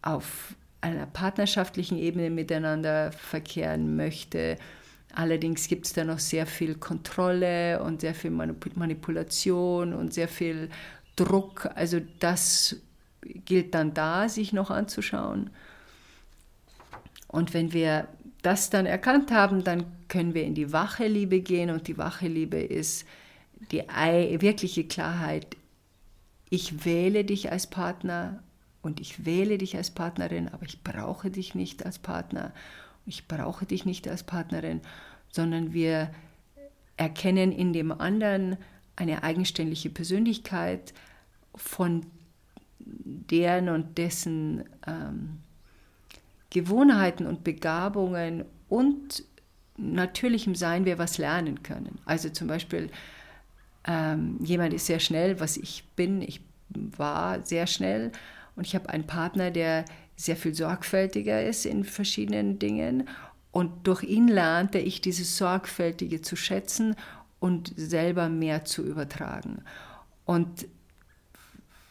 auf 0.04 0.54
einer 0.80 1.08
partnerschaftlichen 1.08 1.98
Ebene 1.98 2.30
miteinander 2.30 3.12
verkehren 3.12 3.96
möchte. 3.96 4.58
Allerdings 5.12 5.68
gibt 5.68 5.88
es 5.88 5.94
da 5.94 6.04
noch 6.04 6.20
sehr 6.20 6.46
viel 6.46 6.76
Kontrolle 6.76 7.82
und 7.82 8.02
sehr 8.02 8.14
viel 8.14 8.30
Manipulation 8.30 9.96
und 9.96 10.14
sehr 10.14 10.28
viel 10.28 10.70
Druck. 11.16 11.68
Also 11.74 12.00
das 12.20 12.76
gilt 13.24 13.74
dann 13.74 13.96
da, 13.96 14.30
sich 14.30 14.54
noch 14.54 14.70
anzuschauen. 14.70 15.50
Und 17.28 17.56
wenn 17.56 17.74
wir 17.74 18.08
das 18.44 18.70
dann 18.70 18.86
erkannt 18.86 19.32
haben, 19.32 19.64
dann 19.64 19.86
können 20.10 20.36
wir 20.36 20.44
in 20.44 20.54
die 20.54 20.72
wache 20.72 21.08
Liebe 21.08 21.40
gehen 21.40 21.72
und 21.72 21.88
die 21.88 21.98
wache 21.98 22.28
Liebe 22.28 22.60
ist 22.60 23.08
die 23.72 23.84
wirkliche 24.42 24.86
Klarheit. 24.86 25.58
Ich 26.50 26.86
wähle 26.86 27.24
dich 27.24 27.52
als 27.52 27.68
Partner 27.68 28.42
und 28.82 29.00
ich 29.00 29.26
wähle 29.26 29.58
dich 29.58 29.76
als 29.76 29.92
Partnerin, 29.92 30.48
aber 30.50 30.66
ich 30.66 30.84
brauche 30.84 31.30
dich 31.30 31.56
nicht 31.56 31.86
als 31.86 32.00
Partner, 32.00 32.54
ich 33.06 33.28
brauche 33.28 33.66
dich 33.66 33.86
nicht 33.86 34.08
als 34.08 34.24
Partnerin, 34.24 34.82
sondern 35.32 35.74
wir 35.74 36.12
erkennen 36.98 37.52
in 37.52 37.74
dem 37.74 37.92
anderen 37.92 38.58
eine 38.96 39.24
eigenständige 39.24 39.90
Persönlichkeit 39.90 40.94
von 41.56 42.06
deren 42.80 43.70
und 43.70 43.98
dessen 43.98 44.66
ähm, 44.88 45.40
Gewohnheiten 46.50 47.26
und 47.26 47.44
Begabungen 47.44 48.46
und 48.68 49.24
natürlichem 49.78 50.56
Sein 50.56 50.86
wir 50.86 50.98
was 50.98 51.18
lernen 51.18 51.64
können. 51.64 52.00
Also 52.06 52.30
zum 52.30 52.48
Beispiel, 52.48 52.90
ähm, 53.86 54.38
jemand 54.44 54.74
ist 54.74 54.86
sehr 54.86 55.00
schnell, 55.00 55.40
was 55.40 55.58
ich 55.58 55.84
bin, 55.96 56.22
ich 56.22 56.42
war 56.70 57.46
sehr 57.46 57.68
schnell 57.68 58.12
und 58.56 58.66
ich 58.66 58.76
habe 58.76 58.90
einen 58.90 59.08
Partner, 59.08 59.52
der 59.52 59.86
sehr 60.16 60.36
viel 60.36 60.54
sorgfältiger 60.54 61.44
ist 61.44 61.66
in 61.66 61.84
verschiedenen 61.84 62.60
Dingen. 62.60 63.08
Und 63.52 63.88
durch 63.88 64.04
ihn 64.04 64.28
lernte 64.28 64.78
ich 64.78 65.02
dieses 65.02 65.38
Sorgfältige 65.38 66.22
zu 66.22 66.36
schätzen 66.36 66.96
und 67.40 67.74
selber 67.76 68.30
mehr 68.30 68.66
zu 68.66 68.84
übertragen. 68.84 69.64
Und 70.26 70.68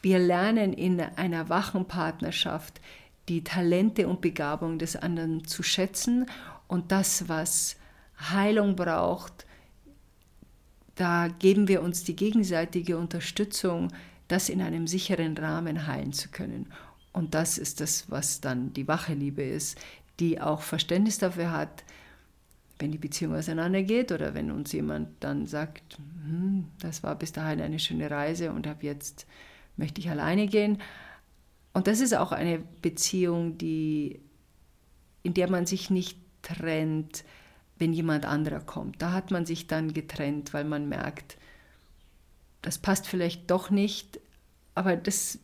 wir 0.03 0.18
lernen 0.18 0.72
in 0.72 1.01
einer 1.01 1.48
wachen 1.48 1.87
Partnerschaft 1.87 2.81
die 3.29 3.42
Talente 3.44 4.07
und 4.09 4.20
Begabung 4.20 4.79
des 4.79 4.94
anderen 4.94 5.44
zu 5.44 5.62
schätzen 5.62 6.27
und 6.66 6.92
das, 6.92 7.29
was 7.29 7.77
Heilung 8.31 8.77
braucht, 8.77 9.46
da 10.99 11.29
geben 11.29 11.69
wir 11.69 11.81
uns 11.83 12.03
die 12.03 12.17
gegenseitige 12.17 12.99
Unterstützung, 12.99 13.93
das 14.27 14.49
in 14.49 14.61
einem 14.61 14.89
sicheren 14.89 15.39
Rahmen 15.39 15.87
heilen 15.87 16.13
zu 16.13 16.29
können. 16.29 16.67
Und 17.13 17.35
das 17.35 17.57
ist 17.57 17.81
das, 17.81 18.11
was 18.11 18.41
dann 18.41 18.73
die 18.73 18.89
wache 18.89 19.15
Liebe 19.15 19.43
ist, 19.43 19.79
die 20.19 20.41
auch 20.41 20.61
Verständnis 20.61 21.19
dafür 21.19 21.53
hat, 21.53 21.85
wenn 22.81 22.91
die 22.91 22.99
Beziehung 22.99 23.37
auseinandergeht 23.37 24.11
oder 24.11 24.35
wenn 24.35 24.51
uns 24.51 24.73
jemand 24.73 25.09
dann 25.21 25.47
sagt, 25.47 25.99
hm, 26.25 26.67
das 26.81 27.05
war 27.05 27.15
bis 27.15 27.31
dahin 27.31 27.61
eine 27.61 27.79
schöne 27.79 28.11
Reise 28.11 28.51
und 28.51 28.67
ab 28.67 28.83
jetzt 28.83 29.25
möchte 29.77 30.01
ich 30.01 30.11
alleine 30.11 30.49
gehen. 30.49 30.83
Und 31.75 31.87
das 31.87 32.01
ist 32.01 32.15
auch 32.17 32.33
eine 32.33 32.59
Beziehung, 32.83 33.57
die, 33.57 34.21
in 35.23 35.35
der 35.35 35.49
man 35.49 35.65
sich 35.65 35.91
nicht 35.91 36.19
trennt, 36.43 37.25
wenn 37.79 37.93
jemand 37.93 38.25
anderer 38.25 38.61
kommt. 38.61 39.01
Da 39.01 39.12
hat 39.12 39.31
man 39.31 39.47
sich 39.47 39.67
dann 39.67 39.95
getrennt, 39.95 40.53
weil 40.55 40.64
man 40.64 40.88
merkt, 40.88 41.37
das 42.62 42.79
passt 42.79 43.07
vielleicht 43.07 43.51
doch 43.51 43.71
nicht, 43.71 44.21
aber 44.75 44.97
das 44.97 45.38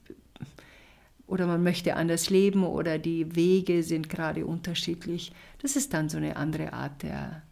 oder 1.26 1.46
man 1.46 1.62
möchte 1.62 1.96
anders 1.96 2.28
leben 2.30 2.64
oder 2.64 2.98
die 2.98 3.34
Wege 3.34 3.82
sind 3.82 4.08
gerade 4.08 4.46
unterschiedlich. 4.46 5.32
Das 5.62 5.76
ist 5.76 5.94
dann 5.94 6.08
so 6.08 6.18
eine 6.18 6.36
andere 6.36 6.72
Art 6.72 7.02
der, 7.02 7.42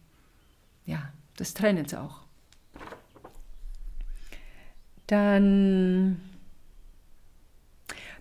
ja, 0.85 1.11
des 1.39 1.55
Trennens 1.55 1.95
auch. 1.95 2.21
Dann, 5.07 6.21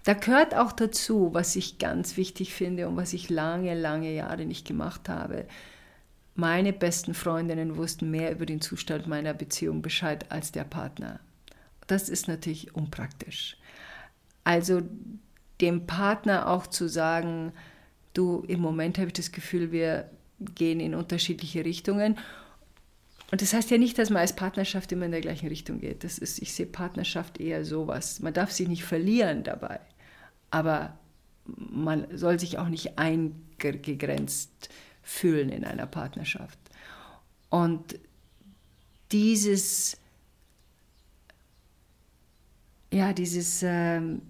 da 0.04 0.14
gehört 0.14 0.56
auch 0.56 0.72
dazu, 0.72 1.34
was 1.34 1.56
ich 1.56 1.80
ganz 1.80 2.18
wichtig 2.18 2.54
finde 2.54 2.88
und 2.88 2.96
was 2.96 3.14
ich 3.14 3.30
lange, 3.30 3.76
lange 3.76 4.14
Jahre 4.14 4.46
nicht 4.46 4.66
gemacht 4.66 5.10
habe. 5.10 5.46
Meine 6.42 6.74
besten 6.74 7.14
Freundinnen 7.14 7.78
wussten 7.78 8.12
mehr 8.12 8.32
über 8.32 8.46
den 8.46 8.62
Zustand 8.62 9.08
meiner 9.08 9.34
Beziehung 9.34 9.82
Bescheid 9.82 10.26
als 10.30 10.52
der 10.52 10.64
Partner 10.64 11.20
das 11.92 12.10
ist 12.10 12.28
natürlich 12.28 12.74
unpraktisch. 12.74 13.58
Also 14.44 14.82
dem 15.60 15.86
Partner 15.86 16.48
auch 16.48 16.66
zu 16.66 16.88
sagen, 16.88 17.52
du, 18.14 18.44
im 18.48 18.62
Moment 18.62 18.98
habe 18.98 19.08
ich 19.08 19.14
das 19.14 19.32
Gefühl, 19.32 19.72
wir 19.72 20.10
gehen 20.56 20.80
in 20.80 20.96
unterschiedliche 20.96 21.66
Richtungen. 21.66 22.18
Und 23.32 23.42
das 23.42 23.54
heißt 23.54 23.70
ja 23.72 23.78
nicht, 23.78 23.98
dass 23.98 24.10
man 24.10 24.22
als 24.22 24.36
Partnerschaft 24.36 24.92
immer 24.92 25.06
in 25.06 25.12
der 25.12 25.22
gleichen 25.22 25.48
Richtung 25.48 25.80
geht. 25.80 26.04
Das 26.04 26.18
ist, 26.18 26.42
ich 26.42 26.54
sehe 26.54 26.66
Partnerschaft 26.66 27.40
eher 27.40 27.66
sowas. 27.66 28.20
Man 28.22 28.34
darf 28.34 28.52
sich 28.52 28.68
nicht 28.68 28.84
verlieren 28.84 29.44
dabei, 29.44 29.80
aber 30.50 30.98
man 31.46 32.08
soll 32.18 32.40
sich 32.40 32.58
auch 32.58 32.70
nicht 32.70 32.98
eingegrenzt 32.98 34.70
fühlen 35.12 35.50
in 35.50 35.64
einer 35.64 35.86
Partnerschaft. 35.86 36.58
Und 37.50 38.00
dieses 39.12 39.98
ja, 42.94 43.14
dieses 43.14 43.64
ähm, 43.64 44.22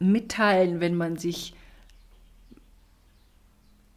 Mitteilen, 0.00 0.80
wenn 0.80 0.96
man 0.96 1.16
sich 1.16 1.54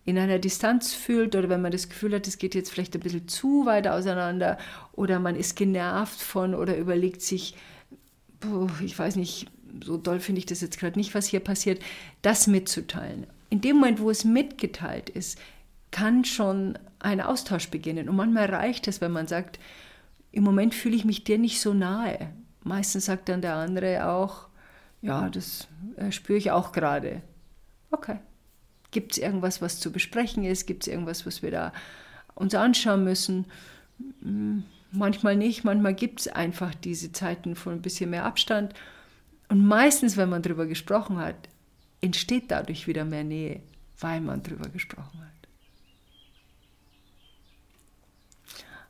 in 0.06 0.18
einer 0.18 0.40
Distanz 0.40 0.94
fühlt 0.94 1.36
oder 1.36 1.50
wenn 1.50 1.62
man 1.62 1.72
das 1.72 1.90
Gefühl 1.90 2.16
hat, 2.16 2.28
es 2.28 2.38
geht 2.38 2.56
jetzt 2.56 2.72
vielleicht 2.72 2.96
ein 2.96 3.02
bisschen 3.02 3.28
zu 3.28 3.66
weit 3.66 3.88
auseinander 3.88 4.58
oder 4.94 5.20
man 5.20 5.36
ist 5.36 5.56
genervt 5.56 6.20
von 6.20 6.56
oder 6.56 6.78
überlegt 6.78 7.22
sich, 7.22 7.56
ich 8.84 8.98
weiß 8.98 9.16
nicht, 9.16 9.48
so 9.84 9.98
doll 9.98 10.20
finde 10.20 10.40
ich 10.40 10.48
das 10.48 10.62
jetzt 10.62 10.80
gerade 10.80 10.98
nicht, 10.98 11.14
was 11.14 11.28
hier 11.28 11.40
passiert, 11.40 11.82
das 12.22 12.48
mitzuteilen. 12.48 13.28
In 13.52 13.62
dem 13.62 13.76
Moment, 13.76 14.00
wo 14.00 14.10
es 14.10 14.26
mitgeteilt 14.26 15.12
ist, 15.12 15.38
kann 15.92 16.26
schon 16.26 16.80
ein 16.98 17.22
Austausch 17.22 17.70
beginnen. 17.70 18.10
Und 18.10 18.16
manchmal 18.16 18.46
reicht 18.46 18.88
es, 18.88 19.02
wenn 19.02 19.12
man 19.12 19.28
sagt, 19.28 19.60
im 20.32 20.44
Moment 20.44 20.74
fühle 20.74 20.96
ich 20.96 21.06
mich 21.06 21.24
dir 21.24 21.38
nicht 21.38 21.62
so 21.62 21.74
nahe 21.74 22.32
meistens 22.64 23.06
sagt 23.06 23.30
dann 23.30 23.42
der 23.42 23.56
andere 23.56 24.08
auch, 24.08 24.48
ja, 25.02 25.30
das 25.30 25.68
äh, 25.98 26.12
spüre 26.12 26.38
ich 26.38 26.52
auch 26.52 26.72
gerade. 26.72 27.22
Okay, 27.92 28.20
Gibt 28.92 29.14
es 29.14 29.18
irgendwas, 29.18 29.62
was 29.62 29.80
zu 29.80 29.92
besprechen 29.92 30.44
ist? 30.44 30.66
Gibt 30.68 30.84
es 30.84 30.88
irgendwas, 30.88 31.26
was 31.26 31.42
wir 31.42 31.52
da 31.52 31.74
uns 32.36 32.54
anschauen 32.54 33.04
müssen? 33.04 33.46
Hm, 34.22 34.64
manchmal 34.92 35.36
nicht, 35.36 35.64
manchmal 35.64 35.96
gibt 35.96 36.22
es 36.22 36.28
einfach 36.28 36.76
diese 36.76 37.12
Zeiten 37.12 37.56
von 37.56 37.74
ein 37.74 37.82
bisschen 37.82 38.10
mehr 38.10 38.26
Abstand. 38.26 38.74
Und 39.50 39.66
meistens, 39.66 40.18
wenn 40.18 40.30
man 40.30 40.42
darüber 40.42 40.66
gesprochen 40.66 41.18
hat, 41.18 41.50
entsteht 42.02 42.52
dadurch 42.52 42.88
wieder 42.88 43.06
mehr 43.06 43.24
Nähe, 43.24 43.62
weil 44.00 44.20
man 44.22 44.44
darüber 44.44 44.70
gesprochen 44.70 45.22
hat. 45.22 45.32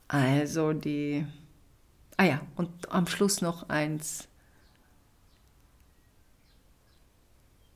Also 0.08 0.72
die, 0.72 1.26
ah 2.16 2.24
ja, 2.24 2.46
und 2.56 2.90
am 2.90 3.06
Schluss 3.06 3.40
noch 3.40 3.68
eins. 3.68 4.28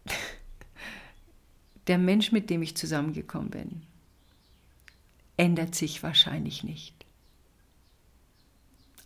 Der 1.87 1.99
Mensch, 1.99 2.33
mit 2.33 2.51
dem 2.51 2.63
ich 2.63 2.77
zusammengekommen 2.77 3.51
bin, 3.51 3.83
ändert 5.37 5.75
sich 5.75 6.03
wahrscheinlich 6.03 6.65
nicht. 6.65 7.07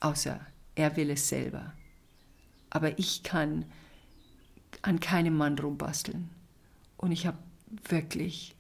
Außer 0.01 0.41
er 0.75 0.97
will 0.97 1.11
es 1.11 1.29
selber. 1.29 1.75
Aber 2.71 2.99
ich 2.99 3.23
kann 3.23 3.65
an 4.83 5.01
keinem 5.01 5.37
Mann 5.37 5.59
rumbasteln. 5.59 6.31
Und 6.97 7.13
ich 7.13 7.27
habe 7.27 7.39
wirklich 7.89 8.55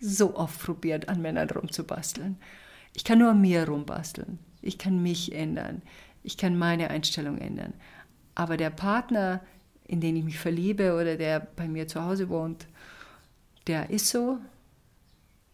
so 0.00 0.36
oft 0.36 0.60
probiert, 0.60 1.08
an 1.08 1.22
Männern 1.22 1.50
rumzubasteln. 1.50 2.36
Ich 2.94 3.04
kann 3.04 3.18
nur 3.18 3.30
an 3.30 3.40
mir 3.40 3.66
rumbasteln. 3.66 4.38
Ich 4.62 4.78
kann 4.78 5.02
mich 5.02 5.34
ändern. 5.34 5.82
Ich 6.22 6.36
kann 6.36 6.58
meine 6.58 6.90
Einstellung 6.90 7.38
ändern. 7.38 7.72
Aber 8.34 8.56
der 8.56 8.70
Partner, 8.70 9.40
in 9.86 10.00
den 10.00 10.16
ich 10.16 10.24
mich 10.24 10.38
verliebe 10.38 10.94
oder 10.94 11.16
der 11.16 11.40
bei 11.40 11.68
mir 11.68 11.88
zu 11.88 12.02
Hause 12.02 12.28
wohnt, 12.28 12.66
der 13.66 13.90
ist 13.90 14.08
so 14.08 14.38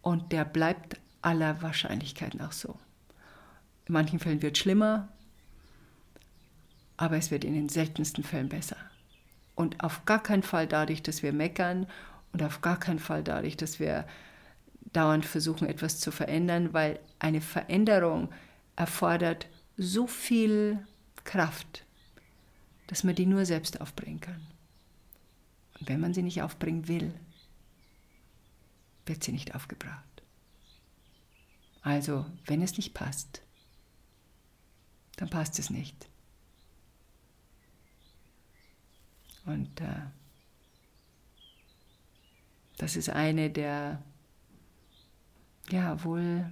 und 0.01 0.31
der 0.31 0.45
bleibt 0.45 0.99
aller 1.21 1.61
Wahrscheinlichkeit 1.61 2.35
nach 2.35 2.51
so. 2.51 2.77
In 3.85 3.93
manchen 3.93 4.19
Fällen 4.19 4.41
wird 4.41 4.57
es 4.57 4.61
schlimmer, 4.61 5.09
aber 6.97 7.17
es 7.17 7.31
wird 7.31 7.43
in 7.43 7.53
den 7.53 7.69
seltensten 7.69 8.23
Fällen 8.23 8.49
besser. 8.49 8.77
Und 9.55 9.83
auf 9.83 10.05
gar 10.05 10.21
keinen 10.21 10.43
Fall 10.43 10.67
dadurch, 10.67 11.03
dass 11.03 11.23
wir 11.23 11.33
meckern 11.33 11.87
und 12.31 12.41
auf 12.41 12.61
gar 12.61 12.79
keinen 12.79 12.99
Fall 12.99 13.23
dadurch, 13.23 13.55
dass 13.55 13.79
wir 13.79 14.05
dauernd 14.91 15.25
versuchen, 15.25 15.67
etwas 15.67 15.99
zu 15.99 16.11
verändern, 16.11 16.73
weil 16.73 16.99
eine 17.19 17.41
Veränderung 17.41 18.29
erfordert 18.75 19.47
so 19.77 20.07
viel 20.07 20.85
Kraft, 21.23 21.85
dass 22.87 23.03
man 23.03 23.15
die 23.15 23.25
nur 23.25 23.45
selbst 23.45 23.81
aufbringen 23.81 24.21
kann. 24.21 24.41
Und 25.79 25.89
wenn 25.89 25.99
man 25.99 26.13
sie 26.13 26.23
nicht 26.23 26.41
aufbringen 26.41 26.87
will, 26.87 27.13
wird 29.05 29.23
sie 29.23 29.31
nicht 29.31 29.55
aufgebracht. 29.55 30.23
Also, 31.81 32.25
wenn 32.45 32.61
es 32.61 32.77
nicht 32.77 32.93
passt, 32.93 33.41
dann 35.17 35.29
passt 35.29 35.59
es 35.59 35.69
nicht. 35.69 36.07
Und 39.45 39.81
äh, 39.81 40.01
das 42.77 42.95
ist 42.95 43.09
eine 43.09 43.49
der 43.49 44.01
ja 45.69 46.03
wohl 46.03 46.51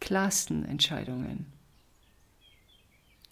klarsten 0.00 0.64
Entscheidungen, 0.64 1.46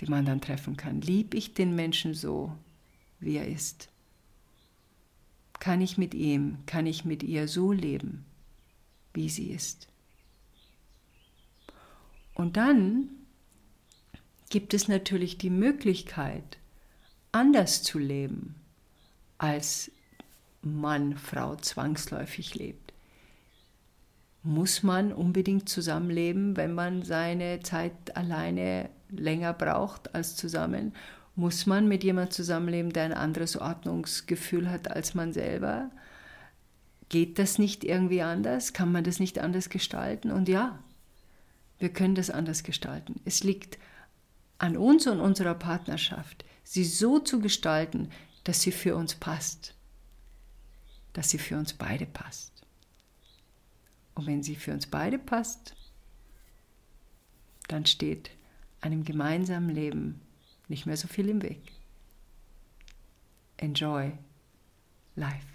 die 0.01 0.07
man 0.07 0.25
dann 0.25 0.41
treffen 0.41 0.77
kann. 0.77 1.01
Lieb 1.01 1.35
ich 1.35 1.55
den 1.55 1.75
Menschen 1.75 2.15
so, 2.15 2.57
wie 3.21 3.37
er 3.37 3.47
ist? 3.47 3.89
Kann 5.61 5.81
ich 5.81 5.97
mit 5.99 6.15
ihm, 6.15 6.59
kann 6.67 6.87
ich 6.87 7.05
mit 7.05 7.23
ihr 7.23 7.49
so 7.49 7.73
leben, 7.73 8.25
wie 9.13 9.29
sie 9.29 9.51
ist? 9.51 9.89
Und 12.35 12.57
dann 12.57 13.09
gibt 14.51 14.75
es 14.75 14.89
natürlich 14.89 15.39
die 15.39 15.51
Möglichkeit, 15.51 16.59
anders 17.35 17.83
zu 17.83 17.99
leben, 17.99 18.55
als 19.39 19.91
Mann, 20.63 21.17
Frau 21.17 21.57
zwangsläufig 21.57 22.55
lebt. 22.55 22.93
Muss 24.43 24.83
man 24.83 25.13
unbedingt 25.13 25.69
zusammenleben, 25.69 26.57
wenn 26.57 26.73
man 26.73 27.03
seine 27.03 27.61
Zeit 27.61 28.17
alleine 28.17 28.89
länger 29.11 29.53
braucht 29.53 30.15
als 30.15 30.37
zusammen? 30.37 30.95
Muss 31.35 31.67
man 31.67 31.89
mit 31.89 32.05
jemandem 32.05 32.31
zusammenleben, 32.31 32.93
der 32.93 33.05
ein 33.05 33.13
anderes 33.13 33.57
Ordnungsgefühl 33.57 34.71
hat 34.71 34.91
als 34.91 35.15
man 35.15 35.33
selber? 35.33 35.91
Geht 37.09 37.39
das 37.39 37.59
nicht 37.59 37.85
irgendwie 37.85 38.23
anders? 38.23 38.73
Kann 38.73 38.93
man 38.93 39.03
das 39.03 39.19
nicht 39.19 39.39
anders 39.39 39.71
gestalten? 39.71 40.31
Und 40.31 40.49
ja, 40.49 40.79
wir 41.79 41.89
können 41.89 42.15
das 42.15 42.31
anders 42.31 42.63
gestalten. 42.63 43.21
Es 43.25 43.43
liegt 43.43 43.79
an 44.59 44.77
uns 44.77 45.07
und 45.07 45.21
unserer 45.21 45.55
Partnerschaft, 45.55 46.45
sie 46.63 46.85
so 46.85 47.19
zu 47.19 47.41
gestalten, 47.41 48.11
dass 48.45 48.63
sie 48.63 48.73
für 48.73 48.97
uns 48.97 49.15
passt, 49.15 49.75
dass 51.13 51.31
sie 51.31 51.39
für 51.39 51.57
uns 51.57 51.73
beide 51.73 52.07
passt. 52.07 52.53
Und 54.15 54.27
wenn 54.27 54.43
sie 54.43 54.57
für 54.57 54.73
uns 54.73 54.87
beide 54.87 55.19
passt, 55.19 55.75
dann 57.69 57.87
steht 57.87 58.31
einem 58.81 59.05
gemeinsamen 59.05 59.75
Leben 59.75 60.21
nicht 60.69 60.87
mehr 60.87 60.97
so 60.97 61.09
viel 61.09 61.29
im 61.29 61.43
Weg. 61.43 61.73
Enjoy 63.57 64.13
life. 65.17 65.55